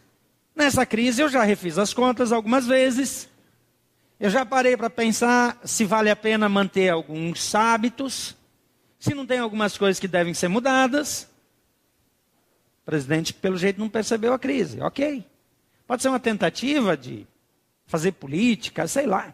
nessa 0.56 0.86
crise, 0.86 1.20
eu 1.20 1.28
já 1.28 1.44
refiz 1.44 1.76
as 1.76 1.92
contas 1.92 2.32
algumas 2.32 2.66
vezes. 2.66 3.28
Eu 4.20 4.30
já 4.30 4.44
parei 4.44 4.76
para 4.76 4.90
pensar 4.90 5.60
se 5.64 5.84
vale 5.84 6.10
a 6.10 6.16
pena 6.16 6.48
manter 6.48 6.88
alguns 6.88 7.54
hábitos, 7.54 8.36
se 8.98 9.14
não 9.14 9.24
tem 9.24 9.38
algumas 9.38 9.78
coisas 9.78 10.00
que 10.00 10.08
devem 10.08 10.34
ser 10.34 10.48
mudadas. 10.48 11.28
O 12.82 12.86
presidente, 12.86 13.32
pelo 13.32 13.56
jeito, 13.56 13.78
não 13.78 13.88
percebeu 13.88 14.32
a 14.32 14.38
crise. 14.38 14.80
Ok. 14.80 15.24
Pode 15.86 16.02
ser 16.02 16.08
uma 16.08 16.18
tentativa 16.18 16.96
de 16.96 17.28
fazer 17.86 18.12
política, 18.12 18.88
sei 18.88 19.06
lá. 19.06 19.32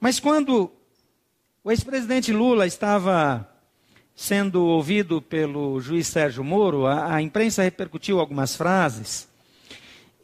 Mas 0.00 0.18
quando 0.18 0.72
o 1.62 1.70
ex-presidente 1.70 2.32
Lula 2.32 2.66
estava 2.66 3.46
sendo 4.16 4.64
ouvido 4.64 5.20
pelo 5.20 5.80
juiz 5.80 6.06
Sérgio 6.06 6.42
Moro, 6.42 6.86
a, 6.86 7.16
a 7.16 7.22
imprensa 7.22 7.62
repercutiu 7.62 8.20
algumas 8.20 8.56
frases. 8.56 9.28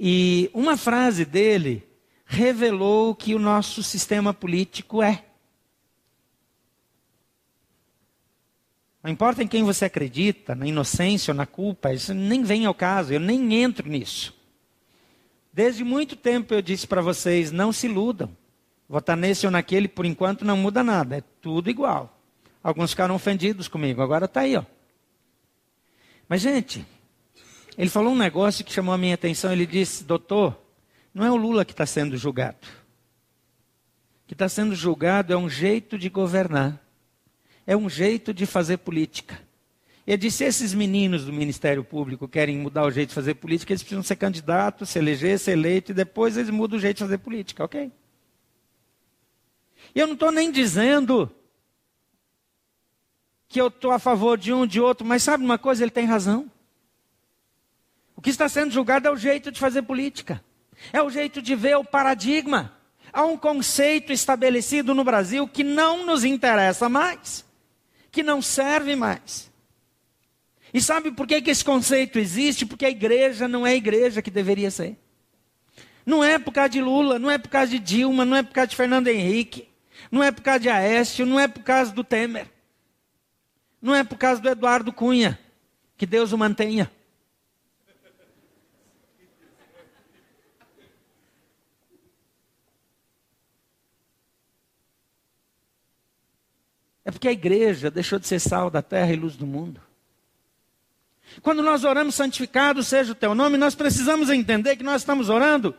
E 0.00 0.50
uma 0.54 0.76
frase 0.76 1.26
dele 1.26 1.87
revelou 2.30 3.10
o 3.10 3.14
que 3.14 3.34
o 3.34 3.38
nosso 3.38 3.82
sistema 3.82 4.34
político 4.34 5.02
é. 5.02 5.24
Não 9.02 9.10
importa 9.10 9.42
em 9.42 9.48
quem 9.48 9.64
você 9.64 9.86
acredita, 9.86 10.54
na 10.54 10.66
inocência 10.66 11.32
ou 11.32 11.36
na 11.36 11.46
culpa, 11.46 11.92
isso 11.92 12.12
nem 12.12 12.42
vem 12.42 12.66
ao 12.66 12.74
caso, 12.74 13.14
eu 13.14 13.18
nem 13.18 13.54
entro 13.54 13.88
nisso. 13.88 14.36
Desde 15.50 15.82
muito 15.82 16.14
tempo 16.14 16.52
eu 16.52 16.60
disse 16.60 16.86
para 16.86 17.00
vocês: 17.00 17.50
não 17.50 17.72
se 17.72 17.86
iludam. 17.86 18.30
Votar 18.86 19.16
nesse 19.16 19.46
ou 19.46 19.50
naquele, 19.50 19.88
por 19.88 20.04
enquanto, 20.04 20.44
não 20.44 20.56
muda 20.56 20.82
nada, 20.82 21.16
é 21.16 21.22
tudo 21.40 21.70
igual. 21.70 22.18
Alguns 22.62 22.90
ficaram 22.90 23.14
ofendidos 23.14 23.68
comigo, 23.68 24.02
agora 24.02 24.26
está 24.26 24.40
aí, 24.40 24.56
ó. 24.56 24.64
Mas, 26.28 26.42
gente, 26.42 26.84
ele 27.76 27.88
falou 27.88 28.12
um 28.12 28.18
negócio 28.18 28.64
que 28.64 28.72
chamou 28.72 28.94
a 28.94 28.98
minha 28.98 29.14
atenção. 29.14 29.50
Ele 29.50 29.66
disse: 29.66 30.04
doutor, 30.04 30.67
não 31.18 31.26
é 31.26 31.30
o 31.32 31.36
Lula 31.36 31.64
que 31.64 31.72
está 31.72 31.84
sendo 31.84 32.16
julgado. 32.16 32.68
O 34.24 34.28
que 34.28 34.34
está 34.34 34.48
sendo 34.48 34.72
julgado 34.74 35.32
é 35.32 35.36
um 35.36 35.50
jeito 35.50 35.98
de 35.98 36.08
governar, 36.08 36.80
é 37.66 37.76
um 37.76 37.90
jeito 37.90 38.32
de 38.32 38.46
fazer 38.46 38.76
política. 38.76 39.40
Ele 40.06 40.16
disse: 40.16 40.44
esses 40.44 40.72
meninos 40.72 41.24
do 41.24 41.32
Ministério 41.32 41.82
Público 41.82 42.28
querem 42.28 42.56
mudar 42.56 42.84
o 42.84 42.90
jeito 42.90 43.08
de 43.08 43.14
fazer 43.16 43.34
política, 43.34 43.72
eles 43.72 43.82
precisam 43.82 44.02
ser 44.02 44.14
candidatos, 44.14 44.90
se 44.90 44.98
eleger, 45.00 45.40
ser 45.40 45.52
eleito, 45.52 45.90
e 45.90 45.94
depois 45.94 46.36
eles 46.36 46.50
mudam 46.50 46.78
o 46.78 46.80
jeito 46.80 46.98
de 46.98 47.02
fazer 47.02 47.18
política, 47.18 47.64
ok? 47.64 47.90
E 49.92 49.98
eu 49.98 50.06
não 50.06 50.14
estou 50.14 50.30
nem 50.30 50.52
dizendo 50.52 51.28
que 53.48 53.60
eu 53.60 53.68
estou 53.68 53.90
a 53.90 53.98
favor 53.98 54.38
de 54.38 54.52
um, 54.52 54.64
de 54.64 54.80
outro, 54.80 55.04
mas 55.04 55.24
sabe 55.24 55.44
uma 55.44 55.58
coisa? 55.58 55.82
Ele 55.82 55.90
tem 55.90 56.04
razão. 56.04 56.48
O 58.14 58.20
que 58.20 58.30
está 58.30 58.48
sendo 58.48 58.70
julgado 58.70 59.08
é 59.08 59.10
o 59.10 59.16
jeito 59.16 59.50
de 59.50 59.58
fazer 59.58 59.82
política. 59.82 60.44
É 60.92 61.02
o 61.02 61.10
jeito 61.10 61.42
de 61.42 61.54
ver 61.54 61.76
o 61.76 61.84
paradigma. 61.84 62.72
Há 63.12 63.24
um 63.24 63.36
conceito 63.36 64.12
estabelecido 64.12 64.94
no 64.94 65.04
Brasil 65.04 65.48
que 65.48 65.64
não 65.64 66.04
nos 66.04 66.24
interessa 66.24 66.88
mais, 66.88 67.44
que 68.10 68.22
não 68.22 68.40
serve 68.42 68.94
mais. 68.94 69.50
E 70.72 70.80
sabe 70.80 71.10
por 71.10 71.26
que, 71.26 71.40
que 71.40 71.50
esse 71.50 71.64
conceito 71.64 72.18
existe? 72.18 72.66
Porque 72.66 72.84
a 72.84 72.90
igreja 72.90 73.48
não 73.48 73.66
é 73.66 73.70
a 73.70 73.76
igreja 73.76 74.20
que 74.20 74.30
deveria 74.30 74.70
ser. 74.70 74.96
Não 76.04 76.22
é 76.22 76.38
por 76.38 76.52
causa 76.52 76.70
de 76.70 76.80
Lula, 76.80 77.18
não 77.18 77.30
é 77.30 77.38
por 77.38 77.48
causa 77.48 77.70
de 77.70 77.78
Dilma, 77.78 78.24
não 78.24 78.36
é 78.36 78.42
por 78.42 78.52
causa 78.52 78.68
de 78.68 78.76
Fernando 78.76 79.08
Henrique, 79.08 79.68
não 80.10 80.22
é 80.22 80.30
por 80.30 80.42
causa 80.42 80.60
de 80.60 80.68
Aécio, 80.68 81.26
não 81.26 81.38
é 81.40 81.48
por 81.48 81.62
causa 81.62 81.92
do 81.92 82.04
Temer. 82.04 82.46
Não 83.80 83.94
é 83.94 84.02
por 84.02 84.18
causa 84.18 84.40
do 84.40 84.48
Eduardo 84.48 84.92
Cunha. 84.92 85.38
Que 85.96 86.06
Deus 86.06 86.32
o 86.32 86.38
mantenha. 86.38 86.90
É 97.08 97.10
porque 97.10 97.28
a 97.28 97.32
igreja 97.32 97.90
deixou 97.90 98.18
de 98.18 98.26
ser 98.26 98.38
sal 98.38 98.68
da 98.68 98.82
terra 98.82 99.10
e 99.10 99.16
luz 99.16 99.34
do 99.34 99.46
mundo. 99.46 99.80
Quando 101.40 101.62
nós 101.62 101.82
oramos, 101.82 102.14
santificado 102.14 102.82
seja 102.82 103.12
o 103.12 103.14
teu 103.14 103.34
nome, 103.34 103.56
nós 103.56 103.74
precisamos 103.74 104.28
entender 104.28 104.76
que 104.76 104.82
nós 104.82 105.00
estamos 105.00 105.30
orando, 105.30 105.74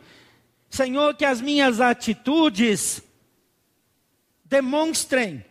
Senhor, 0.68 1.14
que 1.14 1.24
as 1.24 1.40
minhas 1.40 1.80
atitudes 1.80 3.00
demonstrem 4.44 5.44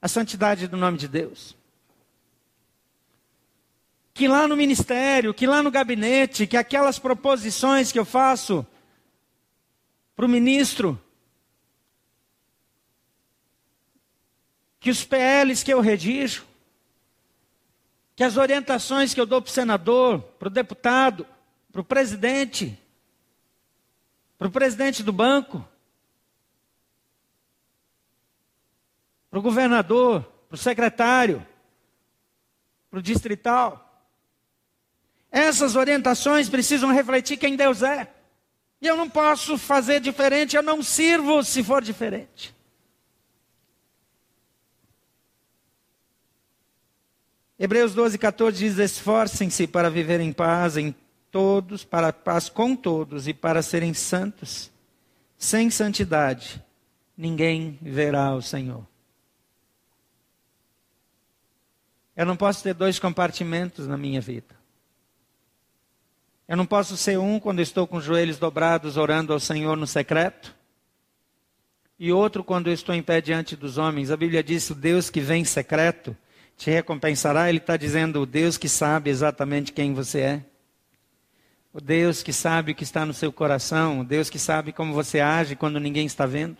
a 0.00 0.06
santidade 0.06 0.68
do 0.68 0.76
nome 0.76 0.96
de 0.96 1.08
Deus. 1.08 1.56
Que 4.14 4.28
lá 4.28 4.46
no 4.46 4.56
ministério, 4.56 5.34
que 5.34 5.48
lá 5.48 5.64
no 5.64 5.70
gabinete, 5.72 6.46
que 6.46 6.56
aquelas 6.56 7.00
proposições 7.00 7.90
que 7.90 7.98
eu 7.98 8.04
faço 8.04 8.64
para 10.14 10.26
o 10.26 10.28
ministro, 10.28 10.96
que 14.80 14.90
os 14.90 15.04
PLs 15.04 15.64
que 15.64 15.72
eu 15.72 15.80
redijo, 15.80 16.46
que 18.14 18.24
as 18.24 18.36
orientações 18.36 19.14
que 19.14 19.20
eu 19.20 19.26
dou 19.26 19.40
para 19.40 19.50
o 19.50 19.52
senador, 19.52 20.20
para 20.20 20.48
o 20.48 20.50
deputado, 20.50 21.26
para 21.70 21.80
o 21.80 21.84
presidente, 21.84 22.78
para 24.36 24.48
o 24.48 24.50
presidente 24.50 25.02
do 25.02 25.12
banco, 25.12 25.66
para 29.30 29.38
o 29.38 29.42
governador, 29.42 30.22
para 30.48 30.54
o 30.54 30.58
secretário, 30.58 31.46
para 32.90 32.98
o 32.98 33.02
distrital. 33.02 33.84
Essas 35.30 35.76
orientações 35.76 36.48
precisam 36.48 36.92
refletir 36.92 37.36
quem 37.36 37.56
Deus 37.56 37.82
é. 37.82 38.12
E 38.80 38.86
eu 38.86 38.96
não 38.96 39.10
posso 39.10 39.58
fazer 39.58 40.00
diferente, 40.00 40.56
eu 40.56 40.62
não 40.62 40.82
sirvo 40.82 41.42
se 41.42 41.62
for 41.62 41.82
diferente. 41.82 42.54
Hebreus 47.58 47.92
12, 47.92 48.16
14 48.18 48.56
diz: 48.56 48.78
Esforcem-se 48.78 49.66
para 49.66 49.90
viver 49.90 50.20
em 50.20 50.32
paz 50.32 50.76
em 50.76 50.94
todos, 51.30 51.84
para 51.84 52.12
paz 52.12 52.48
com 52.48 52.76
todos 52.76 53.26
e 53.26 53.34
para 53.34 53.62
serem 53.62 53.92
santos. 53.92 54.70
Sem 55.36 55.70
santidade, 55.70 56.62
ninguém 57.16 57.78
verá 57.82 58.34
o 58.34 58.42
Senhor. 58.42 58.86
Eu 62.16 62.26
não 62.26 62.36
posso 62.36 62.62
ter 62.62 62.74
dois 62.74 62.98
compartimentos 62.98 63.86
na 63.86 63.96
minha 63.96 64.20
vida. 64.20 64.56
Eu 66.46 66.56
não 66.56 66.66
posso 66.66 66.96
ser 66.96 67.18
um 67.18 67.38
quando 67.38 67.60
estou 67.60 67.86
com 67.86 67.98
os 67.98 68.04
joelhos 68.04 68.38
dobrados 68.38 68.96
orando 68.96 69.32
ao 69.32 69.40
Senhor 69.40 69.76
no 69.76 69.86
secreto, 69.86 70.54
e 71.98 72.12
outro 72.12 72.42
quando 72.44 72.70
estou 72.70 72.94
em 72.94 73.02
pé 73.02 73.20
diante 73.20 73.56
dos 73.56 73.78
homens. 73.78 74.12
A 74.12 74.16
Bíblia 74.16 74.44
diz: 74.44 74.70
o 74.70 74.74
Deus 74.76 75.10
que 75.10 75.20
vem 75.20 75.44
secreto 75.44 76.16
te 76.58 76.70
recompensará. 76.70 77.48
Ele 77.48 77.58
está 77.58 77.76
dizendo: 77.76 78.20
o 78.20 78.26
Deus 78.26 78.58
que 78.58 78.68
sabe 78.68 79.08
exatamente 79.08 79.72
quem 79.72 79.94
você 79.94 80.20
é. 80.20 80.44
O 81.72 81.80
Deus 81.80 82.22
que 82.22 82.32
sabe 82.32 82.72
o 82.72 82.74
que 82.74 82.82
está 82.82 83.06
no 83.06 83.14
seu 83.14 83.32
coração. 83.32 84.00
O 84.00 84.04
Deus 84.04 84.28
que 84.28 84.38
sabe 84.38 84.72
como 84.72 84.92
você 84.92 85.20
age 85.20 85.54
quando 85.54 85.78
ninguém 85.78 86.04
está 86.04 86.26
vendo. 86.26 86.58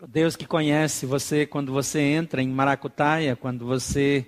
O 0.00 0.06
Deus 0.06 0.36
que 0.36 0.46
conhece 0.46 1.04
você 1.04 1.44
quando 1.44 1.72
você 1.72 2.00
entra 2.00 2.40
em 2.40 2.48
maracutaia, 2.48 3.36
quando 3.36 3.66
você 3.66 4.26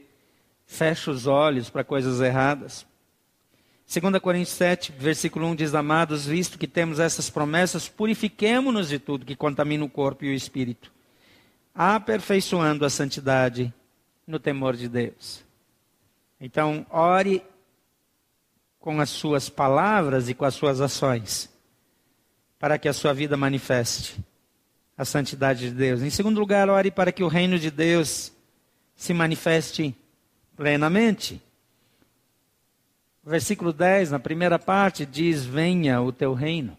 fecha 0.66 1.11
os 1.11 1.26
olhos 1.26 1.71
para 1.71 1.85
coisas 1.85 2.21
erradas. 2.21 2.85
2 3.88 4.19
Coríntios 4.21 4.57
7, 4.57 4.92
versículo 4.99 5.47
1 5.47 5.54
diz: 5.54 5.75
Amados, 5.75 6.26
visto 6.26 6.59
que 6.59 6.66
temos 6.66 6.99
essas 6.99 7.31
promessas, 7.31 7.88
purifiquemo-nos 7.88 8.88
de 8.88 8.99
tudo 8.99 9.25
que 9.25 9.37
contamina 9.37 9.85
o 9.85 9.88
corpo 9.88 10.25
e 10.25 10.31
o 10.31 10.35
espírito 10.35 10.90
aperfeiçoando 11.75 12.85
a 12.85 12.91
santidade 12.91 13.73
no 14.26 14.38
temor 14.38 14.76
de 14.76 14.88
Deus. 14.88 15.45
Então, 16.41 16.87
ore 16.91 17.43
com 18.79 19.00
as 19.00 19.11
suas 19.11 19.49
palavras 19.49 20.29
e 20.29 20.35
com 20.35 20.45
as 20.45 20.55
suas 20.55 20.81
ações, 20.81 21.49
para 22.59 22.79
que 22.79 22.88
a 22.88 22.93
sua 22.93 23.12
vida 23.12 23.37
manifeste 23.37 24.23
a 24.97 25.05
santidade 25.05 25.71
de 25.71 25.75
Deus. 25.75 26.02
Em 26.02 26.11
segundo 26.11 26.38
lugar, 26.38 26.69
ore 26.69 26.91
para 26.91 27.12
que 27.12 27.23
o 27.23 27.29
reino 27.29 27.59
de 27.59 27.71
Deus 27.71 28.33
se 28.95 29.14
manifeste 29.14 29.97
plenamente. 30.57 31.41
versículo 33.25 33.73
10, 33.73 34.11
na 34.11 34.19
primeira 34.19 34.59
parte, 34.59 35.07
diz: 35.07 35.45
Venha 35.45 36.00
o 36.00 36.12
teu 36.12 36.35
reino. 36.35 36.76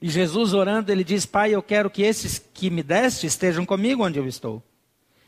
E 0.00 0.08
Jesus 0.08 0.54
orando, 0.54 0.90
ele 0.90 1.04
diz: 1.04 1.26
Pai, 1.26 1.54
eu 1.54 1.62
quero 1.62 1.90
que 1.90 2.02
esses 2.02 2.42
que 2.54 2.70
me 2.70 2.82
deste 2.82 3.26
estejam 3.26 3.66
comigo 3.66 4.04
onde 4.04 4.18
eu 4.18 4.26
estou. 4.26 4.62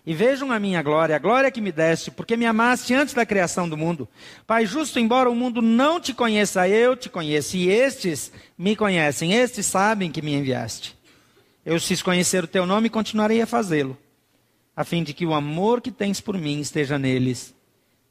E 0.04 0.14
vejam 0.14 0.50
a 0.50 0.58
minha 0.58 0.82
glória, 0.82 1.14
a 1.14 1.18
glória 1.18 1.50
que 1.50 1.60
me 1.60 1.70
deste, 1.70 2.10
porque 2.10 2.36
me 2.36 2.44
amaste 2.44 2.92
antes 2.92 3.14
da 3.14 3.24
criação 3.24 3.68
do 3.68 3.76
mundo. 3.76 4.08
Pai, 4.46 4.66
justo 4.66 4.98
embora 4.98 5.30
o 5.30 5.34
mundo 5.34 5.62
não 5.62 6.00
te 6.00 6.12
conheça, 6.12 6.68
eu 6.68 6.96
te 6.96 7.08
conheço, 7.08 7.56
e 7.56 7.70
estes 7.70 8.32
me 8.58 8.74
conhecem, 8.74 9.32
estes 9.32 9.66
sabem 9.66 10.10
que 10.10 10.20
me 10.20 10.34
enviaste. 10.34 10.98
Eu 11.64 11.80
fiz 11.80 12.02
conhecer 12.02 12.42
o 12.42 12.48
teu 12.48 12.66
nome 12.66 12.90
continuarei 12.90 13.40
a 13.40 13.46
fazê-lo, 13.46 13.96
a 14.74 14.82
fim 14.82 15.04
de 15.04 15.14
que 15.14 15.24
o 15.24 15.34
amor 15.34 15.80
que 15.80 15.92
tens 15.92 16.20
por 16.20 16.36
mim 16.36 16.58
esteja 16.58 16.98
neles 16.98 17.54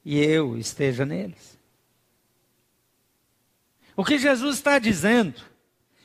e 0.06 0.18
eu 0.18 0.58
esteja 0.58 1.06
neles. 1.06 1.60
O 3.98 4.06
que 4.06 4.18
Jesus 4.18 4.56
está 4.56 4.80
dizendo 4.80 5.50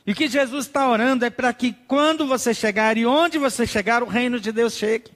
E 0.07 0.13
o 0.13 0.15
que 0.15 0.29
Jesus 0.29 0.67
está 0.67 0.89
orando 0.89 1.25
é 1.25 1.29
para 1.29 1.51
que 1.51 1.73
quando 1.73 2.25
você 2.25 2.53
chegar 2.53 2.95
e 2.97 3.05
onde 3.05 3.37
você 3.37 3.67
chegar, 3.67 4.01
o 4.01 4.07
reino 4.07 4.39
de 4.39 4.53
Deus 4.53 4.73
chegue. 4.73 5.11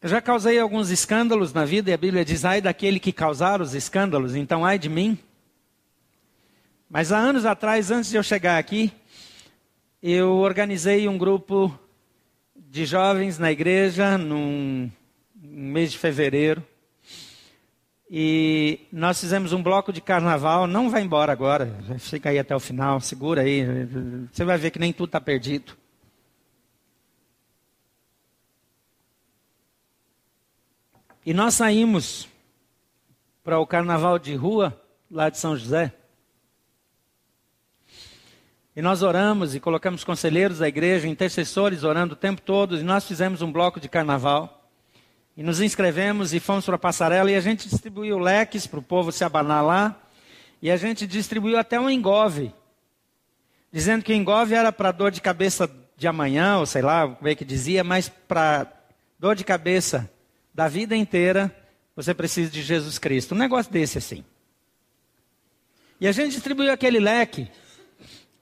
Eu 0.00 0.08
já 0.08 0.20
causei 0.22 0.56
alguns 0.56 0.90
escândalos 0.90 1.52
na 1.52 1.64
vida 1.64 1.90
e 1.90 1.92
a 1.92 1.96
Bíblia 1.96 2.24
diz: 2.24 2.44
ai 2.44 2.60
daquele 2.60 3.00
que 3.00 3.12
causar 3.12 3.60
os 3.60 3.74
escândalos, 3.74 4.36
então 4.36 4.64
ai 4.64 4.78
de 4.78 4.88
mim. 4.88 5.18
Mas 6.88 7.10
há 7.10 7.18
anos 7.18 7.44
atrás, 7.44 7.90
antes 7.90 8.08
de 8.08 8.16
eu 8.16 8.22
chegar 8.22 8.58
aqui, 8.58 8.92
eu 10.00 10.36
organizei 10.36 11.08
um 11.08 11.18
grupo 11.18 11.76
de 12.54 12.86
jovens 12.86 13.40
na 13.40 13.50
igreja 13.50 14.16
num 14.16 14.88
mês 15.34 15.90
de 15.90 15.98
fevereiro. 15.98 16.64
E 18.10 18.86
nós 18.90 19.20
fizemos 19.20 19.52
um 19.52 19.62
bloco 19.62 19.92
de 19.92 20.00
carnaval. 20.00 20.66
Não 20.66 20.88
vai 20.88 21.02
embora 21.02 21.30
agora, 21.30 21.74
fica 21.98 22.30
aí 22.30 22.38
até 22.38 22.56
o 22.56 22.60
final, 22.60 23.00
segura 23.00 23.42
aí. 23.42 23.64
Você 24.32 24.44
vai 24.44 24.56
ver 24.56 24.70
que 24.70 24.78
nem 24.78 24.92
tudo 24.92 25.08
está 25.08 25.20
perdido. 25.20 25.76
E 31.24 31.34
nós 31.34 31.54
saímos 31.54 32.26
para 33.44 33.58
o 33.58 33.66
carnaval 33.66 34.18
de 34.18 34.34
rua 34.34 34.80
lá 35.10 35.28
de 35.28 35.38
São 35.38 35.54
José. 35.54 35.92
E 38.74 38.80
nós 38.80 39.02
oramos 39.02 39.54
e 39.54 39.60
colocamos 39.60 40.04
conselheiros 40.04 40.60
da 40.60 40.68
igreja, 40.68 41.08
intercessores 41.08 41.82
orando 41.82 42.14
o 42.14 42.16
tempo 42.16 42.40
todo. 42.40 42.78
E 42.78 42.82
nós 42.82 43.06
fizemos 43.06 43.42
um 43.42 43.52
bloco 43.52 43.78
de 43.78 43.88
carnaval. 43.88 44.57
E 45.38 45.42
nos 45.44 45.60
inscrevemos 45.60 46.34
e 46.34 46.40
fomos 46.40 46.66
para 46.66 46.74
a 46.74 46.78
passarela. 46.80 47.30
E 47.30 47.36
a 47.36 47.40
gente 47.40 47.68
distribuiu 47.68 48.18
leques 48.18 48.66
para 48.66 48.80
o 48.80 48.82
povo 48.82 49.12
se 49.12 49.22
abanar 49.22 49.64
lá. 49.64 49.96
E 50.60 50.68
a 50.68 50.76
gente 50.76 51.06
distribuiu 51.06 51.56
até 51.56 51.78
um 51.78 51.88
engove. 51.88 52.52
Dizendo 53.70 54.02
que 54.02 54.12
o 54.12 54.16
engove 54.16 54.56
era 54.56 54.72
para 54.72 54.90
dor 54.90 55.12
de 55.12 55.20
cabeça 55.20 55.70
de 55.96 56.08
amanhã, 56.08 56.58
ou 56.58 56.66
sei 56.66 56.82
lá 56.82 57.06
como 57.06 57.28
é 57.28 57.36
que 57.36 57.44
dizia, 57.44 57.84
mas 57.84 58.08
para 58.08 58.66
dor 59.16 59.36
de 59.36 59.44
cabeça 59.44 60.10
da 60.52 60.66
vida 60.66 60.96
inteira, 60.96 61.54
você 61.94 62.12
precisa 62.12 62.50
de 62.50 62.60
Jesus 62.60 62.98
Cristo. 62.98 63.36
Um 63.36 63.38
negócio 63.38 63.70
desse 63.70 63.98
assim. 63.98 64.24
E 66.00 66.08
a 66.08 66.10
gente 66.10 66.32
distribuiu 66.32 66.72
aquele 66.72 66.98
leque. 66.98 67.48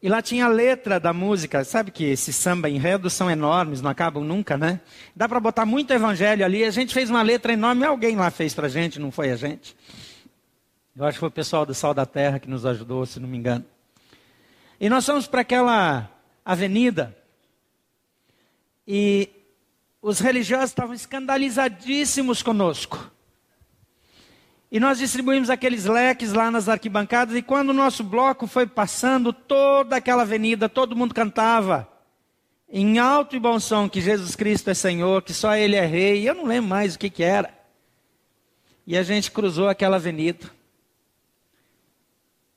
E 0.02 0.08
lá 0.08 0.20
tinha 0.20 0.44
a 0.44 0.48
letra 0.48 1.00
da 1.00 1.12
música. 1.12 1.64
Sabe 1.64 1.90
que 1.90 2.04
esses 2.04 2.36
samba 2.36 2.68
enredos 2.68 3.12
são 3.12 3.30
enormes, 3.30 3.80
não 3.80 3.90
acabam 3.90 4.22
nunca, 4.22 4.56
né? 4.56 4.80
Dá 5.14 5.28
para 5.28 5.40
botar 5.40 5.64
muito 5.64 5.92
evangelho 5.92 6.44
ali. 6.44 6.64
A 6.64 6.70
gente 6.70 6.92
fez 6.92 7.08
uma 7.08 7.22
letra 7.22 7.52
enorme. 7.52 7.84
Alguém 7.84 8.14
lá 8.14 8.30
fez 8.30 8.54
para 8.54 8.68
gente, 8.68 9.00
não 9.00 9.10
foi 9.10 9.30
a 9.30 9.36
gente. 9.36 9.76
Eu 10.94 11.04
acho 11.04 11.16
que 11.16 11.20
foi 11.20 11.28
o 11.28 11.32
pessoal 11.32 11.64
do 11.64 11.74
Sal 11.74 11.92
da 11.92 12.06
Terra 12.06 12.38
que 12.38 12.48
nos 12.48 12.64
ajudou, 12.64 13.04
se 13.06 13.18
não 13.18 13.28
me 13.28 13.36
engano. 13.36 13.64
E 14.78 14.88
nós 14.88 15.04
fomos 15.04 15.26
para 15.26 15.40
aquela 15.40 16.10
avenida. 16.44 17.16
E 18.86 19.30
os 20.00 20.20
religiosos 20.20 20.70
estavam 20.70 20.94
escandalizadíssimos 20.94 22.42
conosco. 22.42 23.10
E 24.76 24.78
nós 24.78 24.98
distribuímos 24.98 25.48
aqueles 25.48 25.86
leques 25.86 26.34
lá 26.34 26.50
nas 26.50 26.68
arquibancadas, 26.68 27.34
e 27.34 27.40
quando 27.40 27.70
o 27.70 27.72
nosso 27.72 28.04
bloco 28.04 28.46
foi 28.46 28.66
passando, 28.66 29.32
toda 29.32 29.96
aquela 29.96 30.20
avenida, 30.20 30.68
todo 30.68 30.94
mundo 30.94 31.14
cantava, 31.14 31.88
em 32.68 32.98
alto 32.98 33.34
e 33.34 33.40
bom 33.40 33.58
som, 33.58 33.88
que 33.88 34.02
Jesus 34.02 34.36
Cristo 34.36 34.68
é 34.68 34.74
Senhor, 34.74 35.22
que 35.22 35.32
só 35.32 35.56
Ele 35.56 35.76
é 35.76 35.86
Rei, 35.86 36.28
eu 36.28 36.34
não 36.34 36.44
lembro 36.44 36.68
mais 36.68 36.94
o 36.94 36.98
que, 36.98 37.08
que 37.08 37.22
era. 37.22 37.54
E 38.86 38.98
a 38.98 39.02
gente 39.02 39.30
cruzou 39.30 39.66
aquela 39.66 39.96
avenida. 39.96 40.46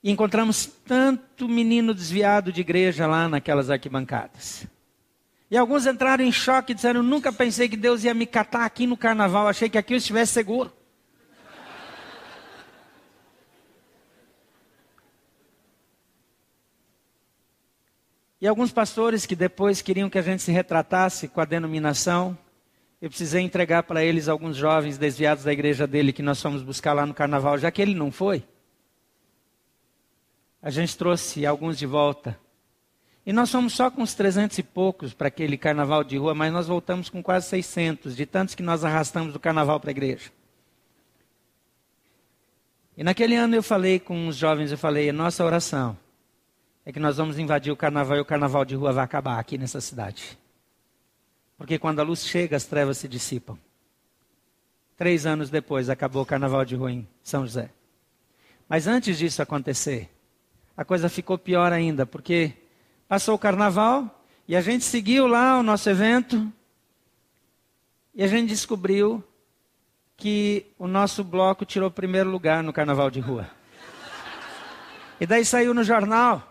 E 0.03 0.11
encontramos 0.11 0.69
tanto 0.85 1.47
menino 1.47 1.93
desviado 1.93 2.51
de 2.51 2.59
igreja 2.59 3.07
lá 3.07 3.29
naquelas 3.29 3.69
arquibancadas. 3.69 4.67
E 5.49 5.55
alguns 5.55 5.87
entraram 5.87 6.25
em 6.25 6.33
choque 6.33 6.73
e 6.73 6.75
disseram: 6.75 7.01
Nunca 7.01 7.31
pensei 7.31 7.69
que 7.69 7.77
Deus 7.77 8.03
ia 8.03 8.13
me 8.13 8.25
catar 8.25 8.65
aqui 8.65 8.85
no 8.85 8.97
carnaval, 8.97 9.47
achei 9.47 9.69
que 9.69 9.77
aqui 9.77 9.93
eu 9.93 9.97
estivesse 9.97 10.33
seguro. 10.33 10.78
E 18.41 18.47
alguns 18.47 18.71
pastores 18.71 19.25
que 19.25 19.35
depois 19.35 19.81
queriam 19.81 20.09
que 20.09 20.17
a 20.17 20.21
gente 20.21 20.41
se 20.41 20.51
retratasse 20.51 21.27
com 21.27 21.41
a 21.41 21.45
denominação, 21.45 22.37
eu 23.01 23.09
precisei 23.09 23.41
entregar 23.41 23.83
para 23.83 24.03
eles 24.03 24.29
alguns 24.29 24.55
jovens 24.55 24.97
desviados 24.97 25.43
da 25.43 25.51
igreja 25.51 25.85
dele 25.85 26.13
que 26.13 26.21
nós 26.21 26.41
fomos 26.41 26.63
buscar 26.63 26.93
lá 26.93 27.05
no 27.05 27.13
carnaval, 27.13 27.57
já 27.57 27.69
que 27.69 27.81
ele 27.81 27.93
não 27.93 28.11
foi. 28.11 28.43
A 30.61 30.69
gente 30.69 30.97
trouxe 30.97 31.45
alguns 31.45 31.77
de 31.77 31.85
volta 31.85 32.39
e 33.25 33.33
nós 33.33 33.51
fomos 33.51 33.73
só 33.73 33.91
com 33.91 34.01
uns 34.01 34.13
300 34.13 34.57
e 34.57 34.63
poucos 34.63 35.13
para 35.13 35.27
aquele 35.27 35.57
carnaval 35.57 36.01
de 36.01 36.17
rua, 36.17 36.33
mas 36.33 36.51
nós 36.51 36.67
voltamos 36.67 37.09
com 37.09 37.21
quase 37.21 37.47
600, 37.49 38.15
de 38.15 38.25
tantos 38.25 38.55
que 38.55 38.63
nós 38.63 38.85
arrastamos 38.85 39.33
do 39.33 39.39
carnaval 39.39 39.81
para 39.81 39.89
a 39.89 39.91
igreja. 39.91 40.31
E 42.97 43.03
naquele 43.03 43.35
ano 43.35 43.55
eu 43.55 43.63
falei 43.63 43.99
com 43.99 44.27
os 44.27 44.37
jovens, 44.37 44.71
eu 44.71 44.77
falei, 44.77 45.09
a 45.09 45.13
nossa 45.13 45.43
oração 45.43 45.97
é 46.89 46.91
que 46.91 46.99
nós 46.99 47.17
vamos 47.17 47.37
invadir 47.37 47.71
o 47.71 47.75
carnaval 47.75 48.17
e 48.17 48.21
o 48.21 48.25
carnaval 48.25 48.65
de 48.65 48.75
rua 48.75 48.91
vai 48.91 49.03
acabar 49.03 49.39
aqui 49.39 49.57
nessa 49.57 49.79
cidade. 49.81 50.37
Porque 51.57 51.77
quando 51.77 51.99
a 51.99 52.03
luz 52.03 52.25
chega, 52.25 52.55
as 52.55 52.65
trevas 52.65 52.97
se 52.97 53.07
dissipam. 53.07 53.57
Três 54.97 55.25
anos 55.25 55.49
depois, 55.49 55.89
acabou 55.89 56.23
o 56.23 56.25
carnaval 56.25 56.65
de 56.65 56.75
rua 56.75 56.91
em 56.91 57.07
São 57.23 57.45
José. 57.45 57.69
Mas 58.67 58.87
antes 58.87 59.17
disso 59.17 59.41
acontecer, 59.41 60.09
a 60.75 60.85
coisa 60.85 61.09
ficou 61.09 61.37
pior 61.37 61.71
ainda, 61.71 62.05
porque 62.05 62.55
Passou 63.09 63.33
o 63.33 63.39
carnaval 63.39 64.23
e 64.47 64.55
a 64.55 64.61
gente 64.61 64.85
seguiu 64.85 65.25
lá 65.25 65.57
o 65.57 65.63
nosso 65.63 65.89
evento 65.89 66.53
e 68.13 68.23
a 68.23 68.27
gente 68.27 68.49
descobriu 68.49 69.23
que 70.15 70.67
o 70.77 70.87
nosso 70.87 71.23
bloco 71.23 71.65
tirou 71.65 71.89
primeiro 71.89 72.29
lugar 72.29 72.61
no 72.61 72.71
carnaval 72.71 73.09
de 73.09 73.19
rua. 73.19 73.49
E 75.19 75.25
daí 75.25 75.43
saiu 75.43 75.73
no 75.73 75.83
jornal. 75.83 76.48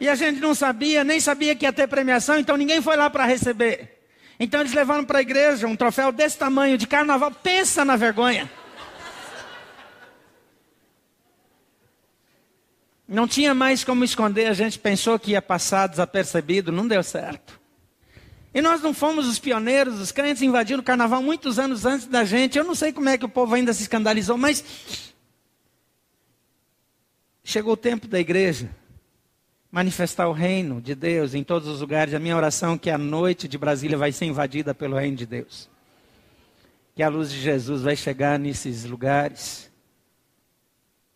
E 0.00 0.08
a 0.08 0.14
gente 0.14 0.40
não 0.40 0.54
sabia, 0.54 1.04
nem 1.04 1.20
sabia 1.20 1.54
que 1.54 1.66
ia 1.66 1.72
ter 1.72 1.86
premiação, 1.86 2.38
então 2.38 2.56
ninguém 2.56 2.80
foi 2.80 2.96
lá 2.96 3.10
para 3.10 3.26
receber. 3.26 4.00
Então 4.40 4.60
eles 4.60 4.72
levaram 4.72 5.04
para 5.04 5.18
a 5.18 5.20
igreja 5.20 5.66
um 5.66 5.76
troféu 5.76 6.10
desse 6.10 6.38
tamanho 6.38 6.78
de 6.78 6.86
carnaval. 6.86 7.30
Pensa 7.30 7.84
na 7.84 7.96
vergonha. 7.96 8.50
Não 13.06 13.28
tinha 13.28 13.52
mais 13.52 13.84
como 13.84 14.02
esconder, 14.02 14.46
a 14.46 14.54
gente 14.54 14.78
pensou 14.78 15.18
que 15.18 15.32
ia 15.32 15.42
passar 15.42 15.88
desapercebido, 15.88 16.72
não 16.72 16.88
deu 16.88 17.02
certo. 17.02 17.60
E 18.54 18.62
nós 18.62 18.80
não 18.80 18.94
fomos 18.94 19.26
os 19.26 19.38
pioneiros, 19.38 20.00
os 20.00 20.10
crentes 20.10 20.42
invadiram 20.42 20.80
o 20.80 20.84
carnaval 20.84 21.22
muitos 21.22 21.58
anos 21.58 21.84
antes 21.84 22.06
da 22.06 22.24
gente. 22.24 22.56
Eu 22.56 22.64
não 22.64 22.74
sei 22.74 22.92
como 22.92 23.08
é 23.08 23.18
que 23.18 23.24
o 23.24 23.28
povo 23.28 23.54
ainda 23.54 23.74
se 23.74 23.82
escandalizou, 23.82 24.38
mas 24.38 24.64
chegou 27.44 27.74
o 27.74 27.76
tempo 27.76 28.08
da 28.08 28.18
igreja 28.18 28.70
manifestar 29.70 30.28
o 30.28 30.32
reino 30.32 30.80
de 30.80 30.94
Deus 30.94 31.34
em 31.34 31.44
todos 31.44 31.68
os 31.68 31.80
lugares. 31.80 32.14
A 32.14 32.18
minha 32.18 32.36
oração 32.36 32.74
é 32.74 32.78
que 32.78 32.90
a 32.90 32.98
noite 32.98 33.46
de 33.46 33.56
Brasília 33.56 33.96
vai 33.96 34.12
ser 34.12 34.26
invadida 34.26 34.74
pelo 34.74 34.96
reino 34.96 35.16
de 35.16 35.26
Deus. 35.26 35.68
Que 36.94 37.02
a 37.02 37.08
luz 37.08 37.30
de 37.30 37.40
Jesus 37.40 37.82
vai 37.82 37.96
chegar 37.96 38.38
nesses 38.38 38.84
lugares 38.84 39.70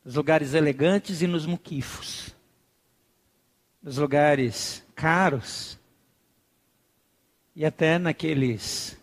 nos 0.04 0.16
lugares 0.16 0.52
elegantes 0.52 1.22
e 1.22 1.26
nos 1.26 1.46
muquifos, 1.46 2.34
nos 3.82 3.96
lugares 3.96 4.84
caros 4.94 5.78
e 7.56 7.64
até 7.64 7.98
naqueles. 7.98 8.98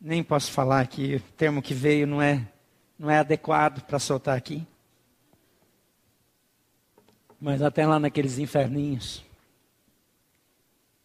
Nem 0.00 0.22
posso 0.22 0.52
falar 0.52 0.80
aqui, 0.80 1.16
o 1.16 1.20
termo 1.32 1.60
que 1.60 1.74
veio 1.74 2.06
não 2.06 2.22
é, 2.22 2.48
não 2.98 3.10
é 3.10 3.18
adequado 3.18 3.82
para 3.82 3.98
soltar 3.98 4.36
aqui. 4.36 4.66
Mas 7.42 7.60
até 7.60 7.84
lá 7.84 7.98
naqueles 7.98 8.38
inferninhos. 8.38 9.24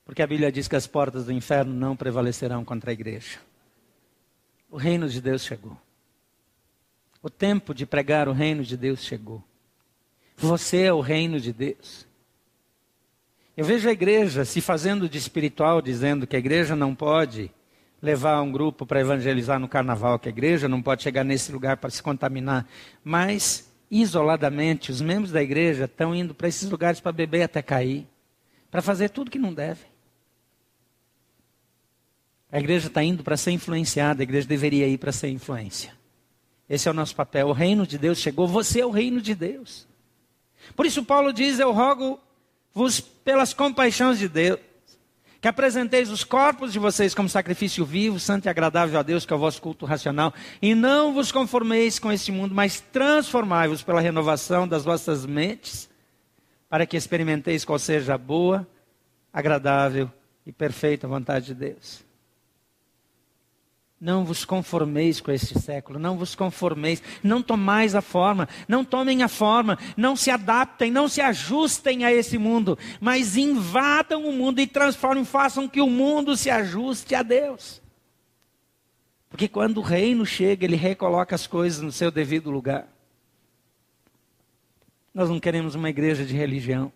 Porque 0.06 0.22
a 0.22 0.28
Bíblia 0.28 0.52
diz 0.52 0.68
que 0.68 0.76
as 0.76 0.86
portas 0.86 1.26
do 1.26 1.32
inferno 1.32 1.74
não 1.74 1.96
prevalecerão 1.96 2.64
contra 2.64 2.92
a 2.92 2.94
igreja. 2.94 3.40
O 4.70 4.78
reino 4.78 5.10
de 5.10 5.20
Deus 5.20 5.44
chegou. 5.44 5.76
O 7.24 7.30
tempo 7.30 7.74
de 7.74 7.88
pregar 7.88 8.30
o 8.30 8.34
reino 8.34 8.64
de 8.64 8.78
Deus 8.78 9.00
chegou. 9.00 9.44
Você 10.36 10.84
é 10.84 10.94
o 10.94 11.02
reino 11.02 11.40
de 11.40 11.52
Deus. 11.52 12.06
Eu 13.58 13.66
vejo 13.66 13.90
a 13.90 13.92
igreja 13.92 14.46
se 14.46 14.62
fazendo 14.62 15.10
de 15.10 15.18
espiritual, 15.18 15.82
dizendo 15.82 16.28
que 16.28 16.36
a 16.36 16.40
igreja 16.40 16.76
não 16.76 16.94
pode 16.94 17.52
levar 18.00 18.40
um 18.44 18.52
grupo 18.52 18.86
para 18.86 19.02
evangelizar 19.02 19.60
no 19.60 19.68
carnaval, 19.68 20.20
que 20.20 20.30
a 20.30 20.32
igreja 20.32 20.68
não 20.68 20.84
pode 20.84 21.02
chegar 21.02 21.24
nesse 21.24 21.52
lugar 21.52 21.78
para 21.78 21.90
se 21.90 22.04
contaminar. 22.04 22.68
Mas, 23.04 23.67
isoladamente, 23.90 24.92
os 24.92 25.02
membros 25.02 25.32
da 25.32 25.42
igreja 25.42 25.86
estão 25.86 26.14
indo 26.14 26.34
para 26.34 26.48
esses 26.48 26.70
lugares 26.70 27.00
para 27.00 27.12
beber 27.12 27.44
até 27.44 27.62
cair, 27.62 28.08
para 28.70 28.82
fazer 28.82 29.10
tudo 29.10 29.32
que 29.32 29.40
não 29.40 29.54
devem. 29.54 29.86
A 32.52 32.60
igreja 32.60 32.88
está 32.88 33.04
indo 33.04 33.24
para 33.24 33.38
ser 33.38 33.52
influenciada, 33.52 34.22
a 34.22 34.24
igreja 34.24 34.48
deveria 34.48 34.88
ir 34.88 34.98
para 34.98 35.12
ser 35.12 35.30
influência. 35.30 35.94
Esse 36.70 36.88
é 36.88 36.92
o 36.92 36.94
nosso 36.94 37.16
papel. 37.16 37.48
O 37.48 37.54
reino 37.54 37.86
de 37.86 37.98
Deus 37.98 38.20
chegou, 38.20 38.48
você 38.48 38.82
é 38.82 38.86
o 38.86 38.92
reino 38.92 39.22
de 39.22 39.36
Deus. 39.36 39.88
Por 40.76 40.86
isso, 40.86 41.04
Paulo 41.04 41.32
diz: 41.32 41.60
Eu 41.60 41.72
rogo-vos 41.72 43.00
pelas 43.00 43.54
compaixões 43.54 44.20
de 44.20 44.28
Deus, 44.28 44.60
que 45.42 45.48
apresenteis 45.48 46.10
os 46.10 46.24
corpos 46.24 46.74
de 46.74 46.80
vocês 46.80 47.14
como 47.14 47.30
sacrifício 47.30 47.86
vivo, 47.86 48.20
santo 48.20 48.46
e 48.46 48.50
agradável 48.50 49.00
a 49.00 49.04
Deus, 49.04 49.26
que 49.26 49.34
é 49.34 49.36
o 49.36 49.40
vosso 49.40 49.62
culto 49.62 49.86
racional, 49.86 50.34
e 50.62 50.74
não 50.74 51.14
vos 51.14 51.32
conformeis 51.32 52.00
com 52.00 52.12
este 52.12 52.32
mundo, 52.32 52.56
mas 52.56 52.80
transformai-vos 52.80 53.84
pela 53.84 54.02
renovação 54.02 54.68
das 54.68 54.84
vossas 54.84 55.26
mentes, 55.26 55.90
para 56.70 56.86
que 56.86 56.98
experimenteis 56.98 57.64
qual 57.64 57.80
seja 57.80 58.16
a 58.16 58.18
boa, 58.18 58.68
agradável 59.32 60.12
e 60.46 60.52
perfeita 60.52 61.08
vontade 61.08 61.48
de 61.48 61.54
Deus. 61.54 62.07
Não 64.00 64.24
vos 64.24 64.46
conformeis 64.46 65.20
com 65.20 65.32
este 65.32 65.60
século, 65.60 65.98
não 65.98 66.18
vos 66.18 66.36
conformeis, 66.36 67.02
não 67.24 67.42
tomais 67.42 67.96
a 67.96 68.02
forma, 68.02 68.48
não 68.68 68.86
tomem 68.86 69.24
a 69.24 69.28
forma, 69.28 69.78
não 69.98 70.16
se 70.16 70.30
adaptem, 70.30 70.92
não 70.92 71.08
se 71.08 71.20
ajustem 71.20 72.06
a 72.06 72.14
esse 72.14 72.38
mundo, 72.38 72.78
mas 73.02 73.36
invadam 73.36 74.30
o 74.30 74.32
mundo 74.32 74.62
e 74.62 74.68
transformem, 74.68 75.26
façam 75.26 75.68
que 75.68 75.82
o 75.82 75.90
mundo 75.90 76.38
se 76.38 76.48
ajuste 76.48 77.16
a 77.16 77.24
Deus. 77.24 77.82
Porque 79.30 79.48
quando 79.48 79.80
o 79.80 79.82
reino 79.82 80.28
chega, 80.28 80.64
ele 80.64 80.76
recoloca 80.76 81.34
as 81.34 81.48
coisas 81.48 81.82
no 81.82 81.92
seu 81.92 82.12
devido 82.12 82.52
lugar. 82.52 82.88
Nós 85.12 85.28
não 85.28 85.40
queremos 85.40 85.74
uma 85.74 85.90
igreja 85.90 86.24
de 86.24 86.36
religião, 86.36 86.94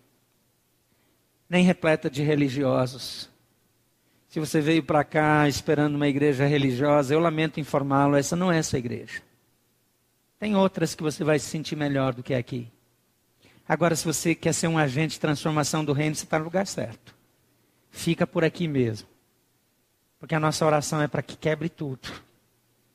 nem 1.50 1.64
repleta 1.64 2.12
de 2.12 2.22
religiosos. 2.22 3.31
Se 4.32 4.40
você 4.40 4.62
veio 4.62 4.82
para 4.82 5.04
cá 5.04 5.46
esperando 5.50 5.96
uma 5.96 6.08
igreja 6.08 6.46
religiosa, 6.46 7.14
eu 7.14 7.20
lamento 7.20 7.60
informá-lo, 7.60 8.16
essa 8.16 8.34
não 8.34 8.50
é 8.50 8.60
essa 8.60 8.78
igreja. 8.78 9.22
Tem 10.40 10.56
outras 10.56 10.96
que 10.96 11.04
você 11.04 11.22
vai 11.22 11.38
se 11.38 11.48
sentir 11.48 11.76
melhor 11.76 12.14
do 12.14 12.24
que 12.24 12.34
aqui. 12.34 12.70
Agora, 13.68 13.94
se 13.94 14.06
você 14.06 14.34
quer 14.34 14.54
ser 14.54 14.70
um 14.70 14.78
agente 14.78 15.16
de 15.16 15.20
transformação 15.20 15.84
do 15.84 15.92
reino, 15.92 16.16
você 16.16 16.24
está 16.24 16.40
no 16.40 16.46
lugar 16.46 16.66
certo. 16.66 17.14
Fica 17.90 18.26
por 18.26 18.46
aqui 18.46 18.70
mesmo. 18.70 19.06
Porque 20.18 20.34
a 20.34 20.40
nossa 20.40 20.66
oração 20.66 21.02
é 21.02 21.10
para 21.10 21.22
que 21.22 21.36
quebre 21.36 21.68
tudo. 21.68 22.08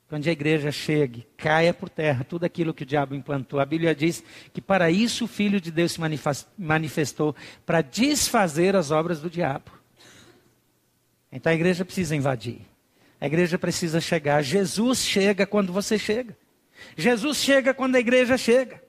Quando 0.09 0.27
a 0.27 0.33
igreja 0.33 0.73
chegue, 0.73 1.27
caia 1.37 1.75
por 1.75 1.91
terra 1.91 2.25
tudo 2.25 2.45
aquilo 2.45 2.73
que 2.73 2.83
o 2.83 2.87
diabo 2.87 3.15
implantou. 3.15 3.61
A 3.61 3.67
Bíblia 3.67 3.95
diz 3.95 4.25
que 4.55 4.63
para 4.63 4.91
isso 4.91 5.27
o 5.27 5.29
Filho 5.29 5.61
de 5.61 5.71
Deus 5.71 5.93
se 5.93 6.01
manifestou 6.57 7.37
para 7.67 7.83
desfazer 7.83 8.75
as 8.75 8.91
obras 8.91 9.21
do 9.21 9.29
diabo. 9.29 9.76
Então 11.31 11.51
a 11.51 11.55
igreja 11.55 11.85
precisa 11.85 12.15
invadir. 12.15 12.61
A 13.21 13.27
igreja 13.27 13.59
precisa 13.59 14.01
chegar. 14.01 14.43
Jesus 14.43 15.05
chega 15.05 15.47
quando 15.47 15.73
você 15.73 15.99
chega. 15.99 16.37
Jesus 16.97 17.39
chega 17.39 17.73
quando 17.73 17.97
a 17.97 18.01
igreja 18.01 18.37
chega. 18.37 18.83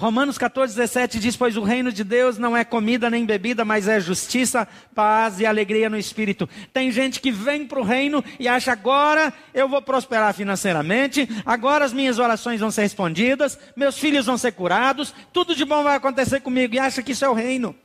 Romanos 0.00 0.38
14, 0.38 0.74
17 0.76 1.20
diz: 1.20 1.36
Pois 1.36 1.58
o 1.58 1.62
reino 1.62 1.92
de 1.92 2.02
Deus 2.02 2.38
não 2.38 2.56
é 2.56 2.64
comida 2.64 3.10
nem 3.10 3.26
bebida, 3.26 3.66
mas 3.66 3.86
é 3.86 4.00
justiça, 4.00 4.66
paz 4.94 5.40
e 5.40 5.44
alegria 5.44 5.90
no 5.90 5.98
espírito. 5.98 6.48
Tem 6.72 6.90
gente 6.90 7.20
que 7.20 7.30
vem 7.30 7.66
para 7.66 7.80
o 7.80 7.84
reino 7.84 8.24
e 8.38 8.48
acha 8.48 8.72
agora 8.72 9.30
eu 9.52 9.68
vou 9.68 9.82
prosperar 9.82 10.32
financeiramente, 10.32 11.28
agora 11.44 11.84
as 11.84 11.92
minhas 11.92 12.18
orações 12.18 12.60
vão 12.60 12.70
ser 12.70 12.80
respondidas, 12.80 13.58
meus 13.76 13.98
filhos 13.98 14.24
vão 14.24 14.38
ser 14.38 14.52
curados, 14.52 15.14
tudo 15.34 15.54
de 15.54 15.66
bom 15.66 15.82
vai 15.82 15.96
acontecer 15.96 16.40
comigo 16.40 16.74
e 16.74 16.78
acha 16.78 17.02
que 17.02 17.12
isso 17.12 17.26
é 17.26 17.28
o 17.28 17.34
reino. 17.34 17.76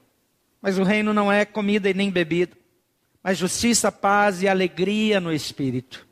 Mas 0.62 0.78
o 0.78 0.84
reino 0.84 1.14
não 1.14 1.32
é 1.32 1.46
comida 1.46 1.90
e 1.90 1.94
nem 1.94 2.10
bebida, 2.10 2.56
mas 3.22 3.38
justiça, 3.38 3.92
paz 3.92 4.42
e 4.42 4.48
alegria 4.48 5.20
no 5.20 5.32
espírito. 5.32 6.08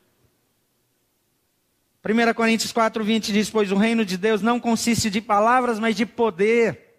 1 2.06 2.34
Coríntios 2.34 2.72
4, 2.72 3.04
20 3.04 3.32
diz: 3.32 3.50
Pois 3.50 3.72
o 3.72 3.78
reino 3.78 4.04
de 4.04 4.18
Deus 4.18 4.42
não 4.42 4.60
consiste 4.60 5.10
de 5.10 5.22
palavras, 5.22 5.80
mas 5.80 5.96
de 5.96 6.06
poder. 6.06 6.94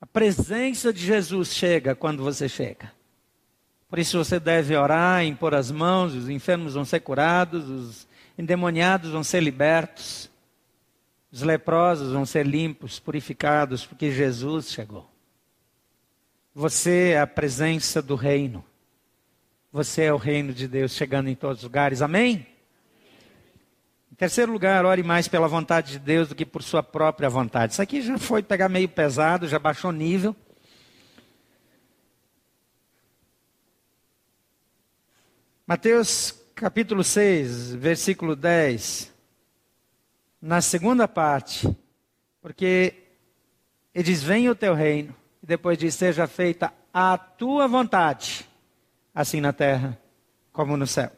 A 0.00 0.06
presença 0.06 0.92
de 0.92 1.04
Jesus 1.04 1.54
chega 1.54 1.94
quando 1.94 2.22
você 2.22 2.48
chega. 2.48 2.92
Por 3.88 3.98
isso 3.98 4.22
você 4.22 4.38
deve 4.38 4.76
orar, 4.76 5.24
impor 5.24 5.54
as 5.54 5.70
mãos, 5.70 6.14
os 6.14 6.28
enfermos 6.28 6.74
vão 6.74 6.84
ser 6.84 7.00
curados, 7.00 7.68
os 7.68 8.08
endemoniados 8.38 9.10
vão 9.10 9.24
ser 9.24 9.42
libertos, 9.42 10.30
os 11.32 11.42
leprosos 11.42 12.12
vão 12.12 12.24
ser 12.24 12.46
limpos, 12.46 12.98
purificados, 12.98 13.84
porque 13.84 14.10
Jesus 14.10 14.70
chegou. 14.70 15.10
Você 16.58 17.10
é 17.10 17.20
a 17.20 17.26
presença 17.26 18.02
do 18.02 18.16
reino. 18.16 18.64
Você 19.70 20.02
é 20.02 20.12
o 20.12 20.16
reino 20.16 20.52
de 20.52 20.66
Deus 20.66 20.90
chegando 20.90 21.28
em 21.28 21.36
todos 21.36 21.58
os 21.58 21.62
lugares. 21.62 22.02
Amém? 22.02 22.48
Em 24.10 24.14
terceiro 24.16 24.50
lugar, 24.50 24.84
ore 24.84 25.04
mais 25.04 25.28
pela 25.28 25.46
vontade 25.46 25.92
de 25.92 25.98
Deus 26.00 26.28
do 26.28 26.34
que 26.34 26.44
por 26.44 26.64
sua 26.64 26.82
própria 26.82 27.28
vontade. 27.28 27.74
Isso 27.74 27.80
aqui 27.80 28.02
já 28.02 28.18
foi 28.18 28.42
pegar 28.42 28.68
meio 28.68 28.88
pesado, 28.88 29.46
já 29.46 29.56
baixou 29.56 29.92
nível. 29.92 30.34
Mateus 35.64 36.32
capítulo 36.56 37.04
6, 37.04 37.74
versículo 37.76 38.34
10. 38.34 39.14
Na 40.42 40.60
segunda 40.60 41.06
parte, 41.06 41.72
porque 42.42 42.94
ele 43.94 44.02
diz: 44.02 44.24
Venha 44.24 44.50
o 44.50 44.56
teu 44.56 44.74
reino 44.74 45.14
depois 45.48 45.78
diz: 45.78 45.94
Seja 45.94 46.26
feita 46.26 46.74
a 46.92 47.16
tua 47.16 47.66
vontade, 47.66 48.46
assim 49.14 49.40
na 49.40 49.50
terra 49.50 49.98
como 50.52 50.76
no 50.76 50.86
céu. 50.86 51.10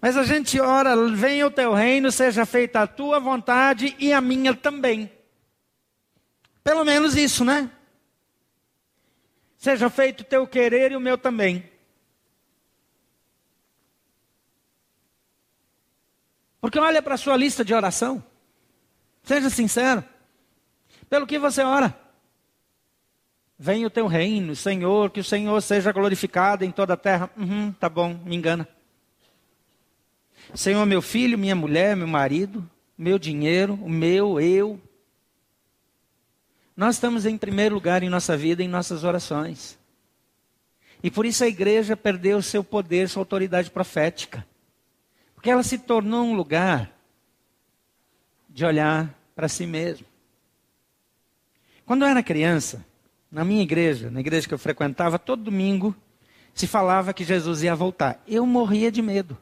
Mas 0.00 0.16
a 0.16 0.22
gente 0.22 0.60
ora, 0.60 0.94
venha 1.08 1.46
o 1.46 1.50
teu 1.50 1.74
reino, 1.74 2.12
seja 2.12 2.46
feita 2.46 2.82
a 2.82 2.86
tua 2.86 3.18
vontade 3.18 3.96
e 3.98 4.12
a 4.12 4.20
minha 4.20 4.54
também. 4.54 5.10
Pelo 6.62 6.84
menos 6.84 7.16
isso, 7.16 7.44
né? 7.44 7.68
Seja 9.56 9.90
feito 9.90 10.20
o 10.20 10.24
teu 10.24 10.46
querer 10.46 10.92
e 10.92 10.96
o 10.96 11.00
meu 11.00 11.18
também. 11.18 11.68
Porque 16.60 16.78
olha 16.78 17.02
para 17.02 17.14
a 17.14 17.18
sua 17.18 17.36
lista 17.36 17.64
de 17.64 17.74
oração. 17.74 18.24
Seja 19.24 19.50
sincero. 19.50 20.04
Pelo 21.08 21.26
que 21.26 21.38
você 21.38 21.62
ora? 21.62 22.05
Venha 23.58 23.86
o 23.86 23.90
teu 23.90 24.06
reino, 24.06 24.54
Senhor, 24.54 25.10
que 25.10 25.20
o 25.20 25.24
Senhor 25.24 25.60
seja 25.62 25.90
glorificado 25.90 26.64
em 26.64 26.70
toda 26.70 26.94
a 26.94 26.96
terra. 26.96 27.30
Uhum, 27.36 27.72
tá 27.72 27.88
bom, 27.88 28.14
me 28.24 28.36
engana. 28.36 28.68
Senhor, 30.54 30.84
meu 30.84 31.02
filho, 31.02 31.38
minha 31.38 31.54
mulher, 31.54 31.96
meu 31.96 32.06
marido, 32.06 32.68
meu 32.96 33.18
dinheiro, 33.18 33.74
o 33.74 33.88
meu, 33.88 34.38
eu. 34.38 34.80
Nós 36.76 36.96
estamos 36.96 37.24
em 37.24 37.38
primeiro 37.38 37.74
lugar 37.74 38.02
em 38.02 38.10
nossa 38.10 38.36
vida, 38.36 38.62
em 38.62 38.68
nossas 38.68 39.02
orações. 39.02 39.78
E 41.02 41.10
por 41.10 41.24
isso 41.24 41.42
a 41.42 41.48
igreja 41.48 41.96
perdeu 41.96 42.40
seu 42.42 42.62
poder, 42.62 43.08
sua 43.08 43.22
autoridade 43.22 43.70
profética. 43.70 44.46
Porque 45.34 45.50
ela 45.50 45.62
se 45.62 45.78
tornou 45.78 46.24
um 46.24 46.34
lugar 46.34 46.90
de 48.48 48.64
olhar 48.64 49.14
para 49.34 49.48
si 49.48 49.66
mesmo. 49.66 50.06
Quando 51.84 52.02
eu 52.02 52.08
era 52.08 52.22
criança, 52.22 52.85
na 53.30 53.44
minha 53.44 53.62
igreja, 53.62 54.10
na 54.10 54.20
igreja 54.20 54.46
que 54.46 54.54
eu 54.54 54.58
frequentava, 54.58 55.18
todo 55.18 55.44
domingo 55.44 55.94
se 56.54 56.66
falava 56.66 57.12
que 57.12 57.24
Jesus 57.24 57.62
ia 57.62 57.74
voltar. 57.74 58.22
Eu 58.26 58.46
morria 58.46 58.90
de 58.90 59.02
medo. 59.02 59.36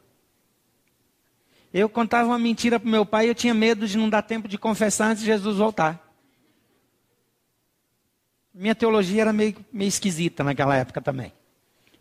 Eu 1.73 1.89
contava 1.89 2.29
uma 2.29 2.39
mentira 2.39 2.79
para 2.79 2.89
meu 2.89 3.05
pai 3.05 3.25
e 3.25 3.29
eu 3.29 3.35
tinha 3.35 3.53
medo 3.53 3.87
de 3.87 3.97
não 3.97 4.09
dar 4.09 4.21
tempo 4.21 4.47
de 4.47 4.57
confessar 4.57 5.11
antes 5.11 5.21
de 5.21 5.27
Jesus 5.27 5.57
voltar. 5.57 6.01
Minha 8.53 8.73
teologia 8.73 9.21
era 9.21 9.33
meio, 9.33 9.55
meio 9.71 9.89
esquisita 9.89 10.43
naquela 10.43 10.75
época 10.75 11.01
também. 11.01 11.33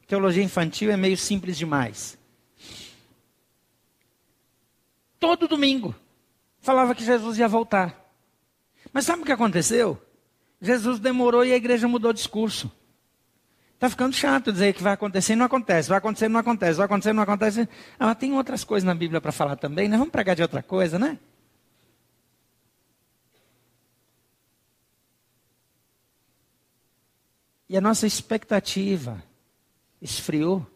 Teologia 0.07 0.43
infantil 0.43 0.91
é 0.91 0.97
meio 0.97 1.17
simples 1.17 1.57
demais. 1.57 2.17
Todo 5.19 5.49
domingo 5.49 5.95
falava 6.61 6.95
que 6.95 7.05
Jesus 7.05 7.39
ia 7.39 7.49
voltar. 7.49 8.01
Mas 8.93 9.05
sabe 9.05 9.23
o 9.23 9.25
que 9.25 9.33
aconteceu? 9.33 10.01
Jesus 10.65 10.99
demorou 10.99 11.45
e 11.45 11.53
a 11.53 11.57
igreja 11.57 11.87
mudou 11.87 12.11
o 12.11 12.15
discurso. 12.15 12.73
Está 13.75 13.91
ficando 13.91 14.15
chato 14.15 14.51
dizer 14.51 14.73
que 14.73 14.83
vai 14.83 14.95
acontecer 14.95 15.35
e 15.35 15.37
não 15.37 15.45
acontece, 15.45 15.91
vai 15.91 15.99
acontecer 15.99 16.25
e 16.25 16.29
não 16.29 16.41
acontece, 16.41 16.79
vai 16.79 16.87
acontecer 16.87 17.11
e 17.11 17.13
não 17.13 17.23
acontece. 17.23 17.69
Ah, 17.99 18.15
tem 18.15 18.33
outras 18.33 18.65
coisas 18.65 18.87
na 18.87 18.95
Bíblia 18.95 19.21
para 19.21 19.31
falar 19.31 19.57
também, 19.57 19.89
né? 19.89 19.99
Vamos 19.99 20.11
pregar 20.11 20.35
de 20.35 20.41
outra 20.41 20.63
coisa, 20.63 20.99
né? 20.99 21.19
E 27.69 27.77
a 27.77 27.81
nossa 27.81 28.07
expectativa 28.07 29.23
esfriou. 30.01 30.67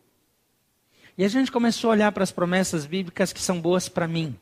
E 1.16 1.24
a 1.24 1.29
gente 1.29 1.51
começou 1.51 1.88
a 1.88 1.92
olhar 1.92 2.12
para 2.12 2.24
as 2.24 2.31
promessas 2.31 2.85
bíblicas 2.85 3.33
que 3.33 3.40
são 3.40 3.59
boas 3.59 3.88
para 3.88 4.07
mim, 4.07 4.38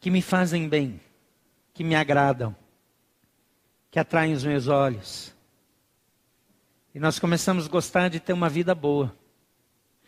que 0.00 0.10
me 0.10 0.20
fazem 0.20 0.68
bem, 0.68 1.00
que 1.72 1.84
me 1.84 1.94
agradam 1.94 2.56
que 3.92 3.98
atraem 3.98 4.32
os 4.32 4.42
meus 4.42 4.68
olhos. 4.68 5.34
E 6.94 6.98
nós 6.98 7.18
começamos 7.18 7.66
a 7.66 7.68
gostar 7.68 8.08
de 8.08 8.18
ter 8.18 8.32
uma 8.32 8.48
vida 8.48 8.74
boa. 8.74 9.14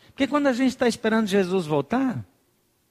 Porque 0.06 0.26
quando 0.26 0.46
a 0.46 0.54
gente 0.54 0.70
está 0.70 0.88
esperando 0.88 1.26
Jesus 1.26 1.66
voltar, 1.66 2.24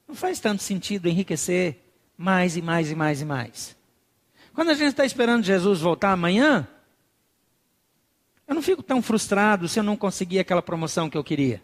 não 0.08 0.14
faz 0.14 0.40
tanto 0.40 0.62
sentido 0.62 1.10
enriquecer 1.10 1.80
mais 2.16 2.56
e 2.56 2.62
mais 2.62 2.92
e 2.92 2.96
mais 2.96 3.22
e 3.22 3.26
mais. 3.26 3.76
Quando 4.54 4.70
a 4.70 4.76
gente 4.76 4.90
está 4.90 5.04
esperando 5.04 5.44
Jesus 5.44 5.82
voltar 5.82 6.12
amanhã, 6.12 6.68
eu 8.48 8.54
não 8.54 8.62
fico 8.62 8.84
tão 8.84 9.02
frustrado 9.02 9.68
se 9.68 9.80
eu 9.80 9.84
não 9.84 9.98
conseguir 9.98 10.38
aquela 10.38 10.62
promoção 10.62 11.10
que 11.10 11.18
eu 11.18 11.24
queria. 11.24 11.64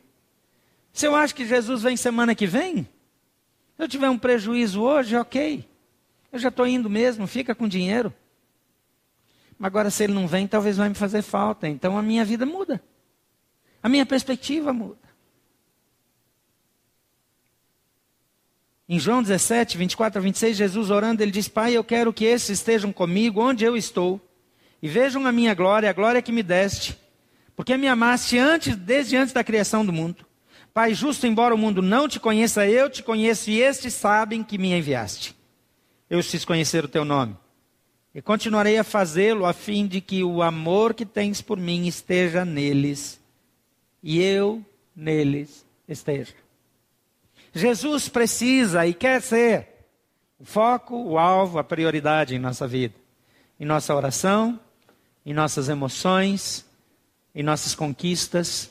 Se 0.92 1.06
eu 1.06 1.16
acho 1.16 1.36
que 1.36 1.46
Jesus 1.46 1.84
vem 1.84 1.96
semana 1.96 2.34
que 2.34 2.48
vem, 2.48 2.78
se 3.76 3.84
eu 3.84 3.88
tiver 3.88 4.10
um 4.10 4.18
prejuízo 4.18 4.82
hoje, 4.82 5.16
ok. 5.16 5.70
Eu 6.32 6.40
já 6.40 6.50
estou 6.50 6.66
indo 6.66 6.90
mesmo, 6.90 7.28
fica 7.28 7.54
com 7.54 7.68
dinheiro. 7.68 8.12
Agora, 9.60 9.90
se 9.90 10.04
ele 10.04 10.14
não 10.14 10.28
vem, 10.28 10.48
talvez 10.48 10.78
vai 10.78 10.90
me 10.90 10.96
fazer 10.96 11.22
falta. 11.22 11.68
Então 11.68 11.98
a 11.98 12.02
minha 12.02 12.24
vida 12.24 12.46
muda. 12.46 12.82
A 13.84 13.90
minha 13.90 14.06
perspectiva 14.06 14.72
muda. 14.72 15.10
Em 18.88 18.98
João 18.98 19.22
17, 19.22 19.78
24 19.78 20.20
a 20.20 20.22
26, 20.22 20.58
Jesus 20.58 20.90
orando, 20.90 21.22
ele 21.22 21.32
diz: 21.32 21.48
Pai, 21.48 21.74
eu 21.74 21.84
quero 21.84 22.12
que 22.12 22.26
esses 22.26 22.50
estejam 22.50 22.92
comigo 22.92 23.42
onde 23.42 23.64
eu 23.64 23.78
estou 23.78 24.20
e 24.82 24.88
vejam 24.88 25.28
a 25.28 25.32
minha 25.32 25.54
glória, 25.54 25.90
a 25.90 25.94
glória 25.94 26.22
que 26.22 26.32
me 26.32 26.42
deste, 26.42 26.98
porque 27.56 27.78
me 27.78 27.88
amaste 27.88 28.38
antes, 28.38 28.76
desde 28.76 29.16
antes 29.16 29.34
da 29.34 29.44
criação 29.44 29.86
do 29.86 29.94
mundo. 29.94 30.26
Pai 30.74 30.94
justo, 30.94 31.28
embora 31.28 31.54
o 31.54 31.58
mundo 31.58 31.82
não 31.82 32.08
te 32.08 32.20
conheça, 32.20 32.66
eu 32.66 32.90
te 32.90 33.04
conheço 33.04 33.50
e 33.52 33.62
estes 33.62 33.94
sabem 33.94 34.44
que 34.44 34.58
me 34.58 34.72
enviaste. 34.72 35.36
Eu 36.10 36.24
fiz 36.24 36.44
conhecer 36.46 36.84
o 36.84 36.88
teu 36.88 37.06
nome. 37.06 37.36
E 38.20 38.22
continuarei 38.22 38.78
a 38.78 38.84
fazê-lo 38.84 39.46
a 39.46 39.54
fim 39.54 39.88
de 39.88 40.02
que 40.02 40.26
o 40.26 40.42
amor 40.42 40.94
que 40.94 41.06
tens 41.06 41.42
por 41.42 41.58
mim 41.58 41.88
esteja 41.88 42.44
neles 42.44 43.18
e 44.04 44.22
eu 44.22 44.62
neles 44.94 45.66
esteja. 45.88 46.34
Jesus 47.54 48.10
precisa 48.10 48.86
e 48.86 48.94
quer 48.94 49.22
ser 49.22 49.70
o 50.38 50.44
foco, 50.44 51.02
o 51.02 51.18
alvo, 51.18 51.60
a 51.60 51.64
prioridade 51.64 52.36
em 52.36 52.40
nossa 52.40 52.68
vida, 52.68 52.94
em 53.58 53.64
nossa 53.64 53.96
oração, 53.96 54.60
em 55.26 55.34
nossas 55.34 55.70
emoções, 55.70 56.66
em 57.34 57.42
nossas 57.42 57.74
conquistas. 57.74 58.70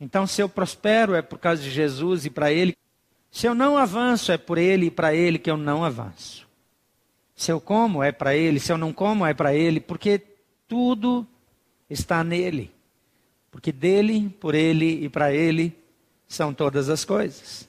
Então, 0.00 0.26
se 0.26 0.42
eu 0.42 0.48
prospero 0.48 1.14
é 1.14 1.22
por 1.22 1.38
causa 1.38 1.62
de 1.62 1.70
Jesus 1.70 2.26
e 2.26 2.30
para 2.30 2.50
Ele. 2.50 2.76
Se 3.30 3.46
eu 3.46 3.54
não 3.54 3.78
avanço 3.78 4.32
é 4.32 4.36
por 4.36 4.58
Ele 4.58 4.86
e 4.86 4.90
para 4.90 5.14
Ele 5.14 5.38
que 5.38 5.48
eu 5.48 5.56
não 5.56 5.84
avanço. 5.84 6.47
Se 7.38 7.52
eu 7.52 7.60
como 7.60 8.02
é 8.02 8.10
para 8.10 8.34
Ele, 8.34 8.58
se 8.58 8.72
eu 8.72 8.76
não 8.76 8.92
como 8.92 9.24
é 9.24 9.32
para 9.32 9.54
Ele, 9.54 9.78
porque 9.78 10.20
tudo 10.66 11.24
está 11.88 12.24
nele. 12.24 12.68
Porque 13.48 13.70
dele, 13.70 14.28
por 14.40 14.56
Ele 14.56 15.04
e 15.04 15.08
para 15.08 15.32
Ele 15.32 15.72
são 16.26 16.52
todas 16.52 16.88
as 16.88 17.04
coisas. 17.04 17.68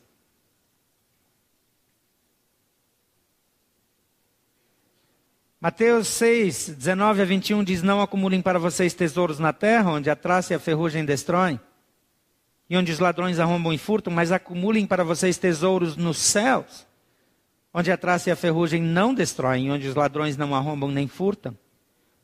Mateus 5.61 6.07
6, 6.07 6.69
19 6.69 7.21
a 7.21 7.25
21 7.25 7.63
diz: 7.63 7.83
Não 7.83 8.01
acumulem 8.01 8.41
para 8.41 8.57
vocês 8.57 8.95
tesouros 8.95 9.37
na 9.37 9.53
terra, 9.53 9.91
onde 9.91 10.09
a 10.09 10.15
traça 10.15 10.51
e 10.51 10.55
a 10.55 10.59
ferrugem 10.59 11.05
destroem, 11.05 11.59
e 12.67 12.75
onde 12.75 12.91
os 12.91 12.97
ladrões 12.97 13.37
arrombam 13.39 13.71
e 13.71 13.77
furtam, 13.77 14.11
mas 14.11 14.31
acumulem 14.31 14.87
para 14.87 15.03
vocês 15.03 15.37
tesouros 15.37 15.95
nos 15.95 16.17
céus, 16.17 16.88
onde 17.73 17.91
a 17.91 17.97
traça 17.97 18.29
e 18.29 18.31
a 18.31 18.35
ferrugem 18.35 18.81
não 18.81 19.13
destroem, 19.13 19.67
e 19.67 19.71
onde 19.71 19.87
os 19.87 19.95
ladrões 19.95 20.37
não 20.37 20.55
arrombam 20.55 20.89
nem 20.89 21.07
furtam. 21.07 21.57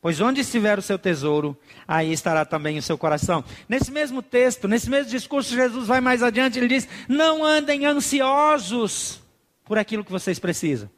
Pois 0.01 0.21
onde 0.21 0.41
estiver 0.41 0.77
o 0.77 0.83
seu 0.83 0.99
tesouro, 0.99 1.57
aí 1.87 2.13
estará 2.13 2.45
também 2.45 2.77
o 2.77 2.81
seu 2.81 2.97
coração. 2.97 3.43
Nesse 3.67 3.91
mesmo 3.91 4.21
texto, 4.21 4.67
nesse 4.67 4.89
mesmo 4.89 5.09
discurso, 5.09 5.55
Jesus 5.55 5.87
vai 5.87 5.99
mais 5.99 6.21
adiante, 6.21 6.59
ele 6.59 6.67
diz: 6.67 6.87
Não 7.07 7.43
andem 7.43 7.85
ansiosos 7.85 9.21
por 9.63 9.77
aquilo 9.77 10.05
que 10.05 10.11
vocês 10.11 10.37
precisam. 10.37 10.89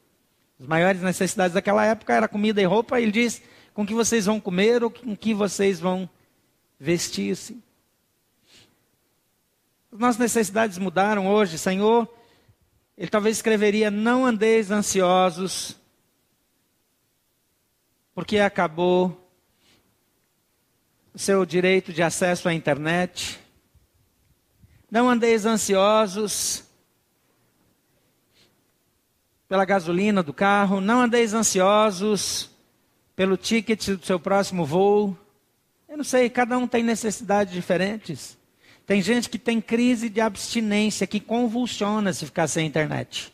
As 0.59 0.67
maiores 0.67 1.01
necessidades 1.01 1.53
daquela 1.53 1.85
época 1.85 2.13
era 2.13 2.27
comida 2.27 2.61
e 2.61 2.65
roupa. 2.65 2.99
Ele 2.99 3.11
diz: 3.11 3.41
com 3.77 3.85
que 3.85 3.93
vocês 3.93 4.25
vão 4.25 4.39
comer 4.39 4.83
ou 4.83 4.89
com 4.89 5.15
que 5.15 5.35
vocês 5.35 5.79
vão 5.79 6.09
vestir-se. 6.79 7.61
As 9.91 9.99
nossas 9.99 10.17
necessidades 10.17 10.79
mudaram 10.79 11.27
hoje, 11.27 11.59
Senhor. 11.59 12.11
Ele 12.97 13.09
talvez 13.09 13.37
escreveria: 13.37 13.91
Não 13.91 14.25
andeis 14.25 14.71
ansiosos, 14.71 15.77
porque 18.15 18.39
acabou 18.39 19.29
o 21.13 21.19
seu 21.19 21.45
direito 21.45 21.93
de 21.93 22.01
acesso 22.01 22.49
à 22.49 22.53
internet. 22.53 23.39
Não 24.89 25.09
andeis 25.09 25.45
ansiosos 25.45 26.63
pela 29.47 29.65
gasolina 29.65 30.23
do 30.23 30.33
carro, 30.33 30.81
não 30.81 31.01
andeis 31.01 31.33
ansiosos 31.33 32.49
pelo 33.15 33.37
ticket 33.37 33.89
do 33.89 34.05
seu 34.05 34.19
próximo 34.19 34.65
voo. 34.65 35.17
Eu 35.87 35.97
não 35.97 36.03
sei, 36.03 36.29
cada 36.29 36.57
um 36.57 36.67
tem 36.67 36.83
necessidades 36.83 37.53
diferentes. 37.53 38.36
Tem 38.87 39.01
gente 39.01 39.29
que 39.29 39.37
tem 39.37 39.59
crise 39.59 40.07
de 40.07 40.21
abstinência, 40.21 41.05
que 41.05 41.19
convulsiona 41.19 42.13
se 42.13 42.25
ficar 42.25 42.47
sem 42.47 42.65
internet. 42.65 43.33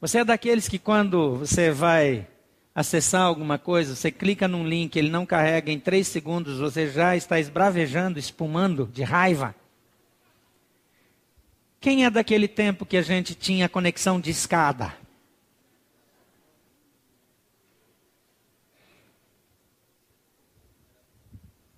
Você 0.00 0.18
é 0.18 0.24
daqueles 0.24 0.68
que 0.68 0.78
quando 0.78 1.38
você 1.38 1.72
vai 1.72 2.28
acessar 2.72 3.22
alguma 3.22 3.58
coisa, 3.58 3.96
você 3.96 4.12
clica 4.12 4.46
num 4.46 4.64
link, 4.64 4.96
ele 4.96 5.10
não 5.10 5.26
carrega 5.26 5.72
em 5.72 5.80
três 5.80 6.06
segundos, 6.06 6.60
você 6.60 6.88
já 6.88 7.16
está 7.16 7.40
esbravejando, 7.40 8.20
espumando 8.20 8.88
de 8.94 9.02
raiva. 9.02 9.52
Quem 11.80 12.04
é 12.04 12.10
daquele 12.10 12.46
tempo 12.46 12.86
que 12.86 12.96
a 12.96 13.02
gente 13.02 13.34
tinha 13.34 13.68
conexão 13.68 14.20
de 14.20 14.30
escada? 14.30 14.94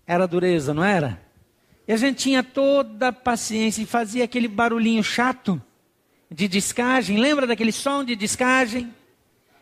Era 0.06 0.26
dureza, 0.26 0.74
não 0.74 0.84
era? 0.84 1.20
E 1.86 1.92
a 1.92 1.96
gente 1.96 2.18
tinha 2.18 2.42
toda 2.42 3.08
a 3.08 3.12
paciência 3.12 3.82
e 3.82 3.86
fazia 3.86 4.24
aquele 4.24 4.48
barulhinho 4.48 5.02
chato 5.02 5.60
de 6.30 6.48
descagem. 6.48 7.18
Lembra 7.18 7.46
daquele 7.46 7.72
som 7.72 8.04
de 8.04 8.16
descagem? 8.16 8.94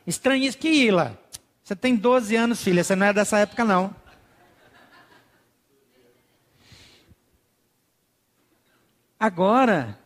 Estranho 0.07 0.53
que 0.55 0.69
Ila. 0.69 1.19
Você 1.63 1.77
tem 1.77 1.95
12 1.95 2.35
anos, 2.37 2.63
filha, 2.63 2.83
você 2.83 2.97
não 2.97 3.07
é 3.07 3.13
dessa 3.13 3.39
época 3.39 3.65
não. 3.65 3.95
Agora, 9.19 9.99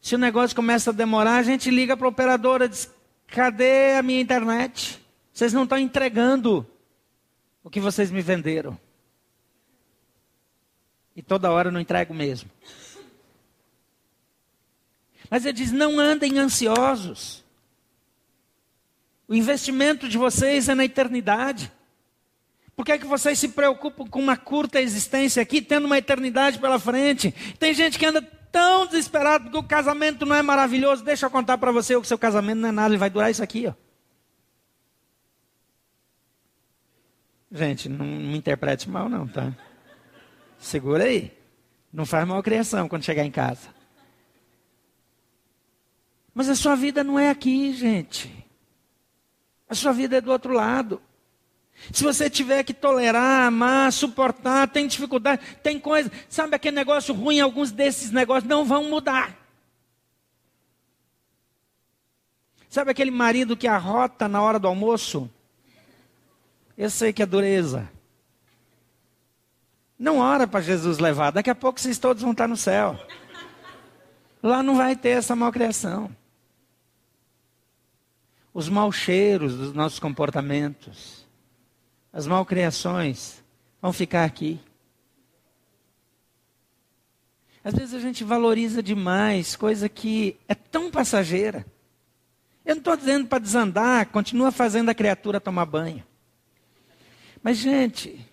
se 0.00 0.14
o 0.14 0.18
negócio 0.18 0.54
começa 0.54 0.90
a 0.90 0.92
demorar, 0.92 1.36
a 1.36 1.42
gente 1.42 1.70
liga 1.70 1.96
para 1.96 2.06
a 2.06 2.10
operadora 2.10 2.66
e 2.66 2.68
diz: 2.68 2.90
cadê 3.26 3.94
a 3.96 4.02
minha 4.02 4.20
internet? 4.20 5.02
Vocês 5.32 5.52
não 5.52 5.64
estão 5.64 5.78
entregando 5.78 6.66
o 7.68 7.70
que 7.70 7.80
vocês 7.80 8.10
me 8.10 8.22
venderam. 8.22 8.80
E 11.14 11.20
toda 11.20 11.52
hora 11.52 11.68
eu 11.68 11.72
não 11.72 11.82
entrego 11.82 12.14
mesmo. 12.14 12.50
Mas 15.28 15.44
ele 15.44 15.52
diz: 15.52 15.70
não 15.70 16.00
andem 16.00 16.38
ansiosos. 16.38 17.44
O 19.28 19.34
investimento 19.34 20.08
de 20.08 20.16
vocês 20.16 20.66
é 20.70 20.74
na 20.74 20.86
eternidade. 20.86 21.70
Por 22.74 22.86
que, 22.86 22.92
é 22.92 22.98
que 22.98 23.04
vocês 23.04 23.38
se 23.38 23.48
preocupam 23.48 24.06
com 24.06 24.18
uma 24.18 24.38
curta 24.38 24.80
existência 24.80 25.42
aqui, 25.42 25.60
tendo 25.60 25.84
uma 25.84 25.98
eternidade 25.98 26.58
pela 26.58 26.78
frente? 26.78 27.32
Tem 27.58 27.74
gente 27.74 27.98
que 27.98 28.06
anda 28.06 28.22
tão 28.50 28.86
desesperado 28.86 29.44
porque 29.44 29.58
o 29.58 29.62
casamento 29.62 30.24
não 30.24 30.34
é 30.34 30.40
maravilhoso. 30.40 31.04
Deixa 31.04 31.26
eu 31.26 31.30
contar 31.30 31.58
para 31.58 31.70
você 31.70 31.94
o 31.94 32.00
que 32.00 32.08
seu 32.08 32.16
casamento 32.16 32.60
não 32.60 32.70
é 32.70 32.72
nada, 32.72 32.88
ele 32.88 32.96
vai 32.96 33.10
durar 33.10 33.30
isso 33.30 33.42
aqui, 33.42 33.66
ó. 33.66 33.87
Gente, 37.50 37.88
não 37.88 38.04
me 38.04 38.36
interprete 38.36 38.88
mal 38.88 39.08
não, 39.08 39.26
tá? 39.26 39.54
Segura 40.58 41.04
aí. 41.04 41.32
Não 41.92 42.04
faz 42.04 42.26
mal 42.26 42.42
criação 42.42 42.88
quando 42.88 43.04
chegar 43.04 43.24
em 43.24 43.30
casa. 43.30 43.68
Mas 46.34 46.48
a 46.48 46.54
sua 46.54 46.76
vida 46.76 47.02
não 47.02 47.18
é 47.18 47.30
aqui, 47.30 47.72
gente. 47.72 48.46
A 49.68 49.74
sua 49.74 49.92
vida 49.92 50.16
é 50.16 50.20
do 50.20 50.30
outro 50.30 50.52
lado. 50.52 51.00
Se 51.92 52.02
você 52.02 52.28
tiver 52.28 52.64
que 52.64 52.74
tolerar, 52.74 53.46
amar, 53.46 53.92
suportar, 53.92 54.68
tem 54.68 54.86
dificuldade, 54.86 55.42
tem 55.62 55.78
coisa, 55.78 56.10
sabe 56.28 56.56
aquele 56.56 56.74
negócio 56.74 57.14
ruim, 57.14 57.40
alguns 57.40 57.70
desses 57.70 58.10
negócios 58.10 58.48
não 58.48 58.64
vão 58.64 58.90
mudar. 58.90 59.36
Sabe 62.68 62.90
aquele 62.90 63.10
marido 63.10 63.56
que 63.56 63.66
arrota 63.66 64.28
na 64.28 64.42
hora 64.42 64.58
do 64.58 64.68
almoço? 64.68 65.30
Eu 66.78 66.88
sei 66.88 67.12
que 67.12 67.22
é 67.22 67.26
dureza. 67.26 67.90
Não 69.98 70.18
ora 70.18 70.46
para 70.46 70.60
Jesus 70.60 70.98
levar, 70.98 71.32
daqui 71.32 71.50
a 71.50 71.54
pouco 71.54 71.80
vocês 71.80 71.98
todos 71.98 72.22
vão 72.22 72.30
estar 72.30 72.46
no 72.46 72.56
céu. 72.56 72.96
Lá 74.40 74.62
não 74.62 74.76
vai 74.76 74.94
ter 74.94 75.10
essa 75.10 75.34
malcriação. 75.34 76.08
Os 78.54 78.68
maus 78.68 78.94
cheiros 78.94 79.56
dos 79.56 79.72
nossos 79.74 79.98
comportamentos 79.98 81.26
as 82.12 82.26
malcriações 82.26 83.42
vão 83.80 83.92
ficar 83.92 84.24
aqui. 84.24 84.58
Às 87.62 87.74
vezes 87.74 87.94
a 87.94 88.00
gente 88.00 88.24
valoriza 88.24 88.82
demais 88.82 89.54
coisa 89.54 89.88
que 89.88 90.36
é 90.48 90.54
tão 90.54 90.90
passageira. 90.90 91.66
Eu 92.64 92.76
não 92.76 92.80
estou 92.80 92.96
dizendo 92.96 93.28
para 93.28 93.38
desandar, 93.38 94.06
continua 94.06 94.50
fazendo 94.50 94.88
a 94.88 94.94
criatura 94.94 95.40
tomar 95.40 95.66
banho. 95.66 96.07
Mas, 97.42 97.56
gente, 97.58 98.24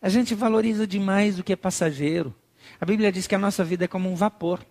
a 0.00 0.08
gente 0.08 0.34
valoriza 0.34 0.86
demais 0.86 1.38
o 1.38 1.44
que 1.44 1.52
é 1.52 1.56
passageiro. 1.56 2.34
A 2.80 2.86
Bíblia 2.86 3.12
diz 3.12 3.26
que 3.26 3.34
a 3.34 3.38
nossa 3.38 3.62
vida 3.64 3.84
é 3.84 3.88
como 3.88 4.10
um 4.10 4.14
vapor. 4.14 4.64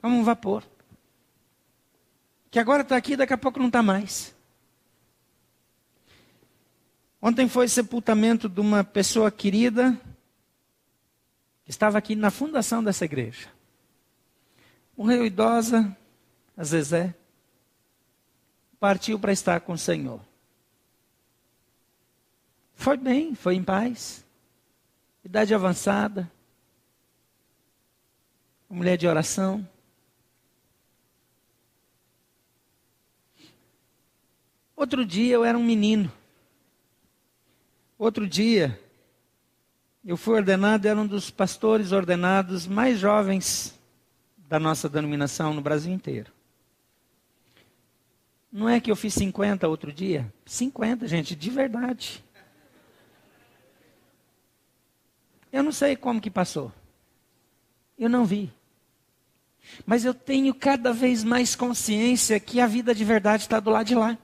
Como 0.00 0.16
um 0.16 0.24
vapor. 0.24 0.64
Que 2.50 2.58
agora 2.58 2.82
está 2.82 2.96
aqui, 2.96 3.16
daqui 3.16 3.32
a 3.32 3.38
pouco 3.38 3.58
não 3.58 3.68
está 3.68 3.82
mais. 3.82 4.34
Ontem 7.20 7.48
foi 7.48 7.68
sepultamento 7.68 8.48
de 8.48 8.60
uma 8.60 8.84
pessoa 8.84 9.30
querida 9.30 9.98
que 11.64 11.70
estava 11.70 11.96
aqui 11.96 12.14
na 12.14 12.30
fundação 12.30 12.84
dessa 12.84 13.04
igreja. 13.04 13.48
Morreu 14.96 15.24
idosa, 15.24 15.96
a 16.56 16.64
Zezé. 16.64 17.14
Partiu 18.84 19.18
para 19.18 19.32
estar 19.32 19.60
com 19.60 19.72
o 19.72 19.78
Senhor. 19.78 20.20
Foi 22.74 22.98
bem, 22.98 23.34
foi 23.34 23.54
em 23.54 23.64
paz. 23.64 24.22
Idade 25.24 25.54
avançada. 25.54 26.30
Mulher 28.68 28.98
de 28.98 29.08
oração. 29.08 29.66
Outro 34.76 35.02
dia 35.02 35.32
eu 35.32 35.46
era 35.46 35.56
um 35.56 35.64
menino. 35.64 36.12
Outro 37.98 38.28
dia, 38.28 38.78
eu 40.04 40.18
fui 40.18 40.34
ordenado, 40.34 40.86
era 40.86 41.00
um 41.00 41.06
dos 41.06 41.30
pastores 41.30 41.90
ordenados 41.90 42.66
mais 42.66 42.98
jovens 42.98 43.80
da 44.36 44.60
nossa 44.60 44.90
denominação 44.90 45.54
no 45.54 45.62
Brasil 45.62 45.90
inteiro. 45.90 46.33
Não 48.54 48.68
é 48.68 48.78
que 48.78 48.88
eu 48.88 48.94
fiz 48.94 49.12
50 49.14 49.66
outro 49.66 49.92
dia? 49.92 50.32
50, 50.46 51.08
gente, 51.08 51.34
de 51.34 51.50
verdade. 51.50 52.24
Eu 55.52 55.60
não 55.64 55.72
sei 55.72 55.96
como 55.96 56.20
que 56.20 56.30
passou. 56.30 56.72
Eu 57.98 58.08
não 58.08 58.24
vi. 58.24 58.52
Mas 59.84 60.04
eu 60.04 60.14
tenho 60.14 60.54
cada 60.54 60.92
vez 60.92 61.24
mais 61.24 61.56
consciência 61.56 62.38
que 62.38 62.60
a 62.60 62.66
vida 62.68 62.94
de 62.94 63.04
verdade 63.04 63.42
está 63.42 63.58
do 63.58 63.70
lado 63.70 63.88
de 63.88 63.96
lá. 63.96 64.16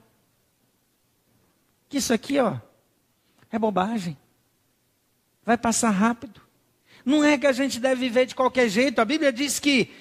Que 1.89 1.97
isso 1.97 2.13
aqui, 2.13 2.39
ó, 2.39 2.57
é 3.51 3.59
bobagem. 3.59 4.17
Vai 5.43 5.57
passar 5.57 5.89
rápido. 5.89 6.39
Não 7.03 7.21
é 7.21 7.37
que 7.37 7.47
a 7.47 7.51
gente 7.51 7.81
deve 7.81 7.99
viver 7.99 8.27
de 8.27 8.35
qualquer 8.35 8.69
jeito. 8.69 8.99
A 8.99 9.05
Bíblia 9.05 9.33
diz 9.33 9.59
que 9.59 9.91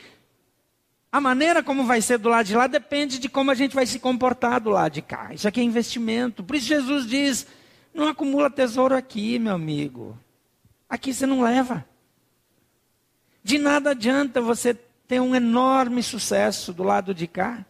a 1.12 1.20
maneira 1.20 1.62
como 1.62 1.84
vai 1.84 2.00
ser 2.00 2.18
do 2.18 2.28
lado 2.28 2.46
de 2.46 2.56
lá 2.56 2.66
depende 2.66 3.18
de 3.18 3.28
como 3.28 3.50
a 3.50 3.54
gente 3.54 3.74
vai 3.74 3.84
se 3.84 3.98
comportar 3.98 4.60
do 4.60 4.70
lado 4.70 4.92
de 4.92 5.02
cá. 5.02 5.34
Isso 5.34 5.48
aqui 5.48 5.60
é 5.60 5.64
investimento. 5.64 6.44
Por 6.44 6.54
isso 6.54 6.66
Jesus 6.66 7.06
diz: 7.06 7.46
não 7.92 8.06
acumula 8.06 8.48
tesouro 8.48 8.94
aqui, 8.94 9.38
meu 9.38 9.54
amigo. 9.54 10.16
Aqui 10.88 11.12
você 11.12 11.26
não 11.26 11.42
leva. 11.42 11.84
De 13.42 13.58
nada 13.58 13.90
adianta 13.90 14.40
você 14.40 14.74
ter 14.74 15.20
um 15.20 15.34
enorme 15.34 16.02
sucesso 16.02 16.72
do 16.72 16.84
lado 16.84 17.12
de 17.12 17.26
cá, 17.26 17.64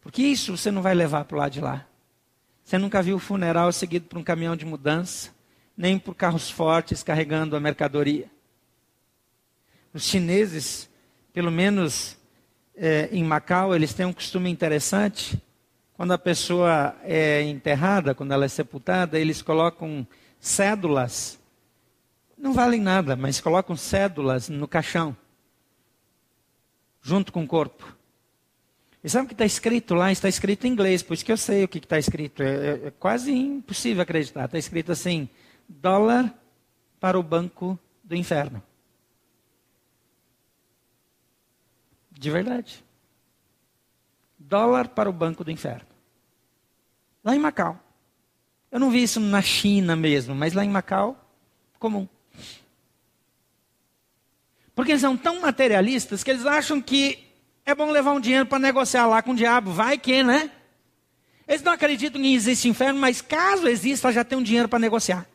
porque 0.00 0.22
isso 0.22 0.56
você 0.56 0.70
não 0.70 0.82
vai 0.82 0.94
levar 0.94 1.24
para 1.24 1.34
o 1.34 1.38
lado 1.38 1.52
de 1.52 1.60
lá. 1.60 1.84
Você 2.62 2.78
nunca 2.78 3.02
viu 3.02 3.16
o 3.16 3.20
funeral 3.20 3.72
seguido 3.72 4.06
por 4.06 4.18
um 4.18 4.22
caminhão 4.22 4.54
de 4.54 4.64
mudança, 4.64 5.30
nem 5.76 5.98
por 5.98 6.14
carros 6.14 6.48
fortes 6.48 7.02
carregando 7.02 7.56
a 7.56 7.60
mercadoria. 7.60 8.30
Os 9.92 10.04
chineses, 10.04 10.88
pelo 11.32 11.50
menos 11.50 12.16
é, 12.74 13.08
em 13.12 13.22
Macau, 13.22 13.74
eles 13.74 13.94
têm 13.94 14.06
um 14.06 14.12
costume 14.12 14.50
interessante. 14.50 15.40
Quando 15.94 16.12
a 16.12 16.18
pessoa 16.18 16.96
é 17.04 17.42
enterrada, 17.42 18.14
quando 18.14 18.32
ela 18.32 18.44
é 18.44 18.48
sepultada, 18.48 19.18
eles 19.18 19.42
colocam 19.42 20.06
cédulas. 20.40 21.38
Não 22.36 22.52
valem 22.52 22.80
nada, 22.80 23.14
mas 23.14 23.40
colocam 23.40 23.76
cédulas 23.76 24.48
no 24.48 24.66
caixão, 24.66 25.16
junto 27.00 27.32
com 27.32 27.44
o 27.44 27.46
corpo. 27.46 27.96
E 29.04 29.08
sabe 29.08 29.24
o 29.24 29.28
que 29.28 29.34
está 29.34 29.44
escrito 29.44 29.94
lá? 29.94 30.12
Está 30.12 30.28
escrito 30.28 30.66
em 30.66 30.70
inglês, 30.70 31.02
por 31.02 31.14
isso 31.14 31.24
que 31.24 31.32
eu 31.32 31.36
sei 31.36 31.64
o 31.64 31.68
que 31.68 31.78
está 31.78 31.98
escrito. 31.98 32.42
É, 32.42 32.46
é, 32.54 32.86
é 32.86 32.90
quase 32.98 33.32
impossível 33.32 34.02
acreditar. 34.02 34.44
Está 34.44 34.58
escrito 34.58 34.92
assim: 34.92 35.28
dólar 35.68 36.32
para 37.00 37.18
o 37.18 37.22
banco 37.22 37.78
do 38.02 38.14
inferno. 38.14 38.62
De 42.22 42.30
verdade. 42.30 42.84
Dólar 44.38 44.90
para 44.90 45.10
o 45.10 45.12
banco 45.12 45.42
do 45.42 45.50
inferno. 45.50 45.88
Lá 47.24 47.34
em 47.34 47.38
Macau. 47.40 47.76
Eu 48.70 48.78
não 48.78 48.92
vi 48.92 49.02
isso 49.02 49.18
na 49.18 49.42
China 49.42 49.96
mesmo, 49.96 50.32
mas 50.32 50.52
lá 50.52 50.64
em 50.64 50.68
Macau, 50.68 51.20
comum. 51.80 52.06
Porque 54.72 54.92
eles 54.92 55.00
são 55.00 55.16
tão 55.16 55.40
materialistas 55.40 56.22
que 56.22 56.30
eles 56.30 56.46
acham 56.46 56.80
que 56.80 57.18
é 57.66 57.74
bom 57.74 57.90
levar 57.90 58.12
um 58.12 58.20
dinheiro 58.20 58.46
para 58.46 58.60
negociar 58.60 59.08
lá 59.08 59.20
com 59.20 59.32
o 59.32 59.36
diabo. 59.36 59.72
Vai 59.72 59.98
que, 59.98 60.22
né? 60.22 60.48
Eles 61.48 61.62
não 61.62 61.72
acreditam 61.72 62.22
que 62.22 62.34
existe 62.34 62.68
inferno, 62.68 63.00
mas 63.00 63.20
caso 63.20 63.66
exista, 63.66 64.12
já 64.12 64.22
tem 64.22 64.38
um 64.38 64.44
dinheiro 64.44 64.68
para 64.68 64.78
negociar. 64.78 65.26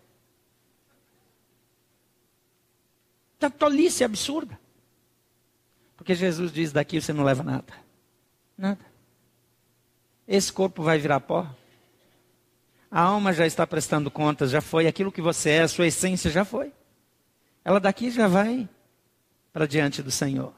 Tá 3.38 3.50
tolice 3.50 4.06
absurda. 4.06 4.58
Porque 6.08 6.16
Jesus 6.16 6.54
diz: 6.54 6.72
daqui 6.72 7.02
você 7.02 7.12
não 7.12 7.26
leva 7.26 7.44
nada. 7.44 7.74
Nada. 8.58 8.80
Esse 10.26 10.54
corpo 10.54 10.82
vai 10.82 10.98
virar 10.98 11.20
pó. 11.20 11.46
A 12.90 13.02
alma 13.02 13.34
já 13.34 13.46
está 13.46 13.68
prestando 13.68 14.10
contas, 14.10 14.50
já 14.50 14.62
foi. 14.62 14.88
Aquilo 14.88 15.12
que 15.12 15.22
você 15.22 15.50
é, 15.50 15.62
a 15.64 15.68
sua 15.68 15.86
essência 15.86 16.32
já 16.32 16.46
foi. 16.46 16.72
Ela 17.66 17.78
daqui 17.78 18.10
já 18.10 18.26
vai 18.26 18.70
para 19.52 19.68
diante 19.68 20.02
do 20.02 20.10
Senhor. 20.10 20.54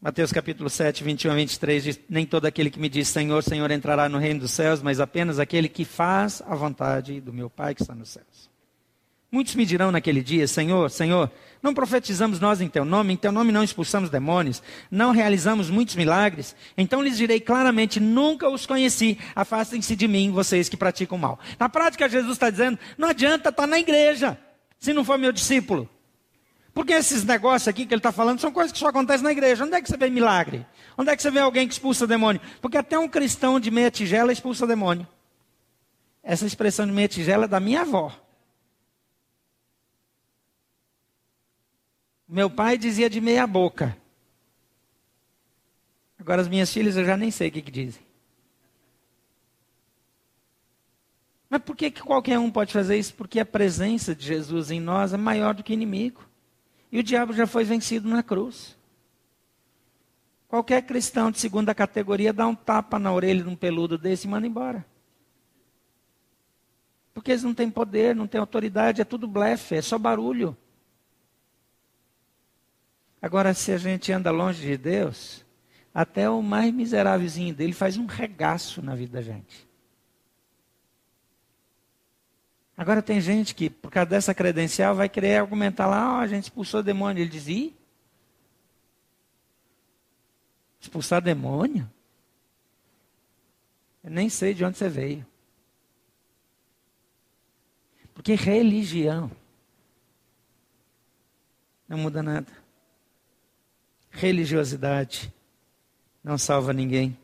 Mateus 0.00 0.32
capítulo 0.32 0.70
7, 0.70 1.04
21 1.04 1.30
a 1.30 1.34
23 1.34 1.84
diz: 1.84 2.00
Nem 2.08 2.24
todo 2.24 2.46
aquele 2.46 2.70
que 2.70 2.80
me 2.80 2.88
diz 2.88 3.08
Senhor, 3.08 3.42
Senhor 3.42 3.70
entrará 3.70 4.08
no 4.08 4.16
reino 4.16 4.40
dos 4.40 4.52
céus, 4.52 4.80
mas 4.80 5.00
apenas 5.00 5.38
aquele 5.38 5.68
que 5.68 5.84
faz 5.84 6.42
a 6.46 6.54
vontade 6.54 7.20
do 7.20 7.30
meu 7.30 7.50
Pai 7.50 7.74
que 7.74 7.82
está 7.82 7.94
nos 7.94 8.08
céus. 8.08 8.53
Muitos 9.34 9.56
me 9.56 9.66
dirão 9.66 9.90
naquele 9.90 10.22
dia: 10.22 10.46
Senhor, 10.46 10.88
Senhor, 10.88 11.28
não 11.60 11.74
profetizamos 11.74 12.38
nós 12.38 12.60
em 12.60 12.68
teu 12.68 12.84
nome, 12.84 13.14
em 13.14 13.16
teu 13.16 13.32
nome 13.32 13.50
não 13.50 13.64
expulsamos 13.64 14.08
demônios, 14.08 14.62
não 14.88 15.10
realizamos 15.10 15.68
muitos 15.68 15.96
milagres. 15.96 16.54
Então 16.78 17.02
lhes 17.02 17.16
direi 17.16 17.40
claramente: 17.40 17.98
nunca 17.98 18.48
os 18.48 18.64
conheci, 18.64 19.18
afastem-se 19.34 19.96
de 19.96 20.06
mim, 20.06 20.30
vocês 20.30 20.68
que 20.68 20.76
praticam 20.76 21.18
mal. 21.18 21.40
Na 21.58 21.68
prática, 21.68 22.08
Jesus 22.08 22.34
está 22.34 22.48
dizendo: 22.48 22.78
não 22.96 23.08
adianta 23.08 23.48
estar 23.48 23.66
na 23.66 23.76
igreja, 23.76 24.38
se 24.78 24.92
não 24.92 25.04
for 25.04 25.18
meu 25.18 25.32
discípulo. 25.32 25.90
Porque 26.72 26.92
esses 26.92 27.24
negócios 27.24 27.66
aqui 27.66 27.86
que 27.86 27.92
ele 27.92 27.98
está 27.98 28.12
falando 28.12 28.38
são 28.38 28.52
coisas 28.52 28.70
que 28.70 28.78
só 28.78 28.86
acontecem 28.86 29.24
na 29.24 29.32
igreja. 29.32 29.64
Onde 29.64 29.74
é 29.74 29.82
que 29.82 29.88
você 29.90 29.96
vê 29.96 30.08
milagre? 30.08 30.64
Onde 30.96 31.10
é 31.10 31.16
que 31.16 31.22
você 31.22 31.32
vê 31.32 31.40
alguém 31.40 31.66
que 31.66 31.74
expulsa 31.74 32.06
demônio? 32.06 32.40
Porque 32.62 32.78
até 32.78 32.96
um 32.96 33.08
cristão 33.08 33.58
de 33.58 33.68
meia 33.72 33.90
tigela 33.90 34.30
expulsa 34.30 34.64
demônio. 34.64 35.08
Essa 36.22 36.46
expressão 36.46 36.86
de 36.86 36.92
meia 36.92 37.08
tigela 37.08 37.46
é 37.46 37.48
da 37.48 37.58
minha 37.58 37.80
avó. 37.80 38.23
Meu 42.28 42.48
pai 42.48 42.78
dizia 42.78 43.10
de 43.10 43.20
meia 43.20 43.46
boca. 43.46 43.96
Agora 46.18 46.40
as 46.40 46.48
minhas 46.48 46.72
filhas 46.72 46.96
eu 46.96 47.04
já 47.04 47.16
nem 47.16 47.30
sei 47.30 47.48
o 47.48 47.52
que, 47.52 47.62
que 47.62 47.70
dizem. 47.70 48.02
Mas 51.50 51.62
por 51.62 51.76
que, 51.76 51.90
que 51.90 52.02
qualquer 52.02 52.38
um 52.38 52.50
pode 52.50 52.72
fazer 52.72 52.96
isso? 52.96 53.14
Porque 53.14 53.38
a 53.38 53.44
presença 53.44 54.14
de 54.14 54.26
Jesus 54.26 54.70
em 54.70 54.80
nós 54.80 55.12
é 55.12 55.16
maior 55.16 55.54
do 55.54 55.62
que 55.62 55.72
inimigo. 55.72 56.26
E 56.90 56.98
o 56.98 57.02
diabo 57.02 57.32
já 57.32 57.46
foi 57.46 57.62
vencido 57.62 58.08
na 58.08 58.22
cruz. 58.22 58.76
Qualquer 60.48 60.82
cristão 60.82 61.30
de 61.30 61.38
segunda 61.38 61.74
categoria 61.74 62.32
dá 62.32 62.46
um 62.46 62.54
tapa 62.54 62.98
na 62.98 63.12
orelha 63.12 63.42
de 63.42 63.48
um 63.48 63.56
peludo 63.56 63.98
desse 63.98 64.26
e 64.26 64.30
manda 64.30 64.46
embora. 64.46 64.86
Porque 67.12 67.32
eles 67.32 67.44
não 67.44 67.54
têm 67.54 67.70
poder, 67.70 68.16
não 68.16 68.26
têm 68.26 68.40
autoridade, 68.40 69.00
é 69.00 69.04
tudo 69.04 69.28
blefe, 69.28 69.76
é 69.76 69.82
só 69.82 69.98
barulho. 69.98 70.56
Agora, 73.24 73.54
se 73.54 73.72
a 73.72 73.78
gente 73.78 74.12
anda 74.12 74.30
longe 74.30 74.60
de 74.60 74.76
Deus, 74.76 75.42
até 75.94 76.28
o 76.28 76.42
mais 76.42 76.70
miserávelzinho 76.74 77.54
dele 77.54 77.72
faz 77.72 77.96
um 77.96 78.04
regaço 78.04 78.82
na 78.82 78.94
vida 78.94 79.14
da 79.14 79.22
gente. 79.22 79.66
Agora 82.76 83.00
tem 83.00 83.22
gente 83.22 83.54
que, 83.54 83.70
por 83.70 83.90
causa 83.90 84.10
dessa 84.10 84.34
credencial, 84.34 84.94
vai 84.94 85.08
querer 85.08 85.38
argumentar 85.38 85.86
lá, 85.86 86.18
oh, 86.18 86.20
a 86.20 86.26
gente 86.26 86.42
expulsou 86.42 86.82
demônio. 86.82 87.22
Ele 87.22 87.30
diz, 87.30 87.48
Ih? 87.48 87.74
Expulsar 90.78 91.22
demônio? 91.22 91.90
Eu 94.02 94.10
nem 94.10 94.28
sei 94.28 94.52
de 94.52 94.66
onde 94.66 94.76
você 94.76 94.90
veio. 94.90 95.24
Porque 98.12 98.34
religião 98.34 99.30
não 101.88 101.96
muda 101.96 102.22
nada. 102.22 102.63
Religiosidade 104.14 105.32
não 106.22 106.38
salva 106.38 106.72
ninguém. 106.72 107.18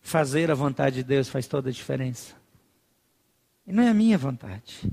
Fazer 0.00 0.50
a 0.50 0.54
vontade 0.54 0.96
de 0.96 1.02
Deus 1.02 1.28
faz 1.28 1.46
toda 1.46 1.68
a 1.68 1.72
diferença. 1.72 2.34
E 3.66 3.72
não 3.72 3.82
é 3.82 3.90
a 3.90 3.94
minha 3.94 4.16
vontade, 4.16 4.90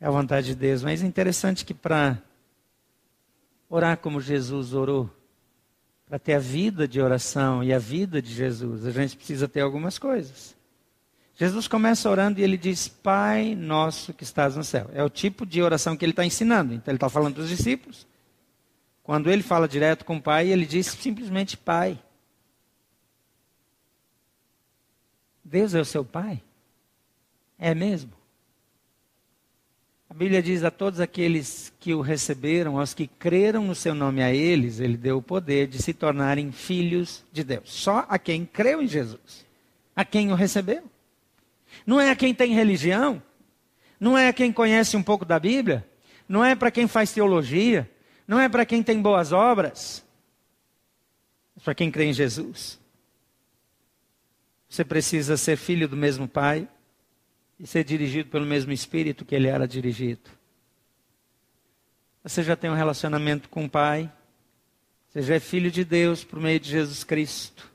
é 0.00 0.06
a 0.06 0.10
vontade 0.10 0.46
de 0.46 0.54
Deus. 0.54 0.82
Mas 0.82 1.02
é 1.02 1.06
interessante 1.06 1.64
que 1.64 1.74
para 1.74 2.22
orar 3.68 3.98
como 3.98 4.20
Jesus 4.20 4.72
orou, 4.72 5.10
para 6.08 6.18
ter 6.18 6.34
a 6.34 6.38
vida 6.38 6.86
de 6.86 7.00
oração 7.00 7.62
e 7.62 7.74
a 7.74 7.78
vida 7.78 8.22
de 8.22 8.32
Jesus, 8.32 8.86
a 8.86 8.90
gente 8.92 9.16
precisa 9.16 9.48
ter 9.48 9.60
algumas 9.60 9.98
coisas. 9.98 10.56
Jesus 11.34 11.68
começa 11.68 12.08
orando 12.08 12.40
e 12.40 12.42
ele 12.44 12.56
diz: 12.56 12.88
Pai 12.88 13.54
nosso 13.54 14.14
que 14.14 14.22
estás 14.22 14.56
no 14.56 14.64
céu. 14.64 14.88
É 14.94 15.02
o 15.02 15.10
tipo 15.10 15.44
de 15.44 15.60
oração 15.60 15.96
que 15.96 16.04
ele 16.04 16.12
está 16.12 16.24
ensinando. 16.24 16.72
Então 16.72 16.90
ele 16.90 16.96
está 16.96 17.10
falando 17.10 17.34
para 17.34 17.42
os 17.42 17.48
discípulos. 17.48 18.06
Quando 19.06 19.30
ele 19.30 19.44
fala 19.44 19.68
direto 19.68 20.04
com 20.04 20.16
o 20.16 20.20
Pai, 20.20 20.48
ele 20.48 20.66
diz 20.66 20.88
simplesmente 20.88 21.56
Pai. 21.56 21.96
Deus 25.44 25.76
é 25.76 25.80
o 25.80 25.84
seu 25.84 26.04
Pai? 26.04 26.42
É 27.56 27.72
mesmo? 27.72 28.10
A 30.10 30.12
Bíblia 30.14 30.42
diz 30.42 30.64
a 30.64 30.72
todos 30.72 30.98
aqueles 30.98 31.72
que 31.78 31.94
o 31.94 32.00
receberam, 32.00 32.80
aos 32.80 32.94
que 32.94 33.06
creram 33.06 33.64
no 33.64 33.76
seu 33.76 33.94
nome 33.94 34.24
a 34.24 34.34
eles, 34.34 34.80
ele 34.80 34.96
deu 34.96 35.18
o 35.18 35.22
poder 35.22 35.68
de 35.68 35.80
se 35.80 35.94
tornarem 35.94 36.50
filhos 36.50 37.24
de 37.32 37.44
Deus. 37.44 37.72
Só 37.72 38.04
a 38.08 38.18
quem 38.18 38.44
creu 38.44 38.82
em 38.82 38.88
Jesus, 38.88 39.46
a 39.94 40.04
quem 40.04 40.32
o 40.32 40.34
recebeu. 40.34 40.82
Não 41.86 42.00
é 42.00 42.10
a 42.10 42.16
quem 42.16 42.34
tem 42.34 42.54
religião, 42.54 43.22
não 44.00 44.18
é 44.18 44.26
a 44.26 44.32
quem 44.32 44.52
conhece 44.52 44.96
um 44.96 45.02
pouco 45.02 45.24
da 45.24 45.38
Bíblia, 45.38 45.86
não 46.28 46.44
é 46.44 46.56
para 46.56 46.72
quem 46.72 46.88
faz 46.88 47.12
teologia, 47.12 47.88
não 48.26 48.40
é 48.40 48.48
para 48.48 48.66
quem 48.66 48.82
tem 48.82 49.00
boas 49.00 49.32
obras, 49.32 50.04
é 51.56 51.60
para 51.60 51.74
quem 51.74 51.90
crê 51.90 52.06
em 52.06 52.12
Jesus. 52.12 52.80
Você 54.68 54.84
precisa 54.84 55.36
ser 55.36 55.56
filho 55.56 55.88
do 55.88 55.96
mesmo 55.96 56.26
Pai, 56.26 56.68
e 57.58 57.66
ser 57.66 57.84
dirigido 57.84 58.28
pelo 58.28 58.44
mesmo 58.44 58.72
Espírito 58.72 59.24
que 59.24 59.34
ele 59.34 59.48
era 59.48 59.66
dirigido. 59.66 60.30
Você 62.22 62.42
já 62.42 62.56
tem 62.56 62.68
um 62.68 62.74
relacionamento 62.74 63.48
com 63.48 63.64
o 63.64 63.70
Pai, 63.70 64.12
você 65.08 65.22
já 65.22 65.36
é 65.36 65.40
filho 65.40 65.70
de 65.70 65.84
Deus 65.84 66.24
por 66.24 66.40
meio 66.40 66.60
de 66.60 66.70
Jesus 66.70 67.04
Cristo. 67.04 67.70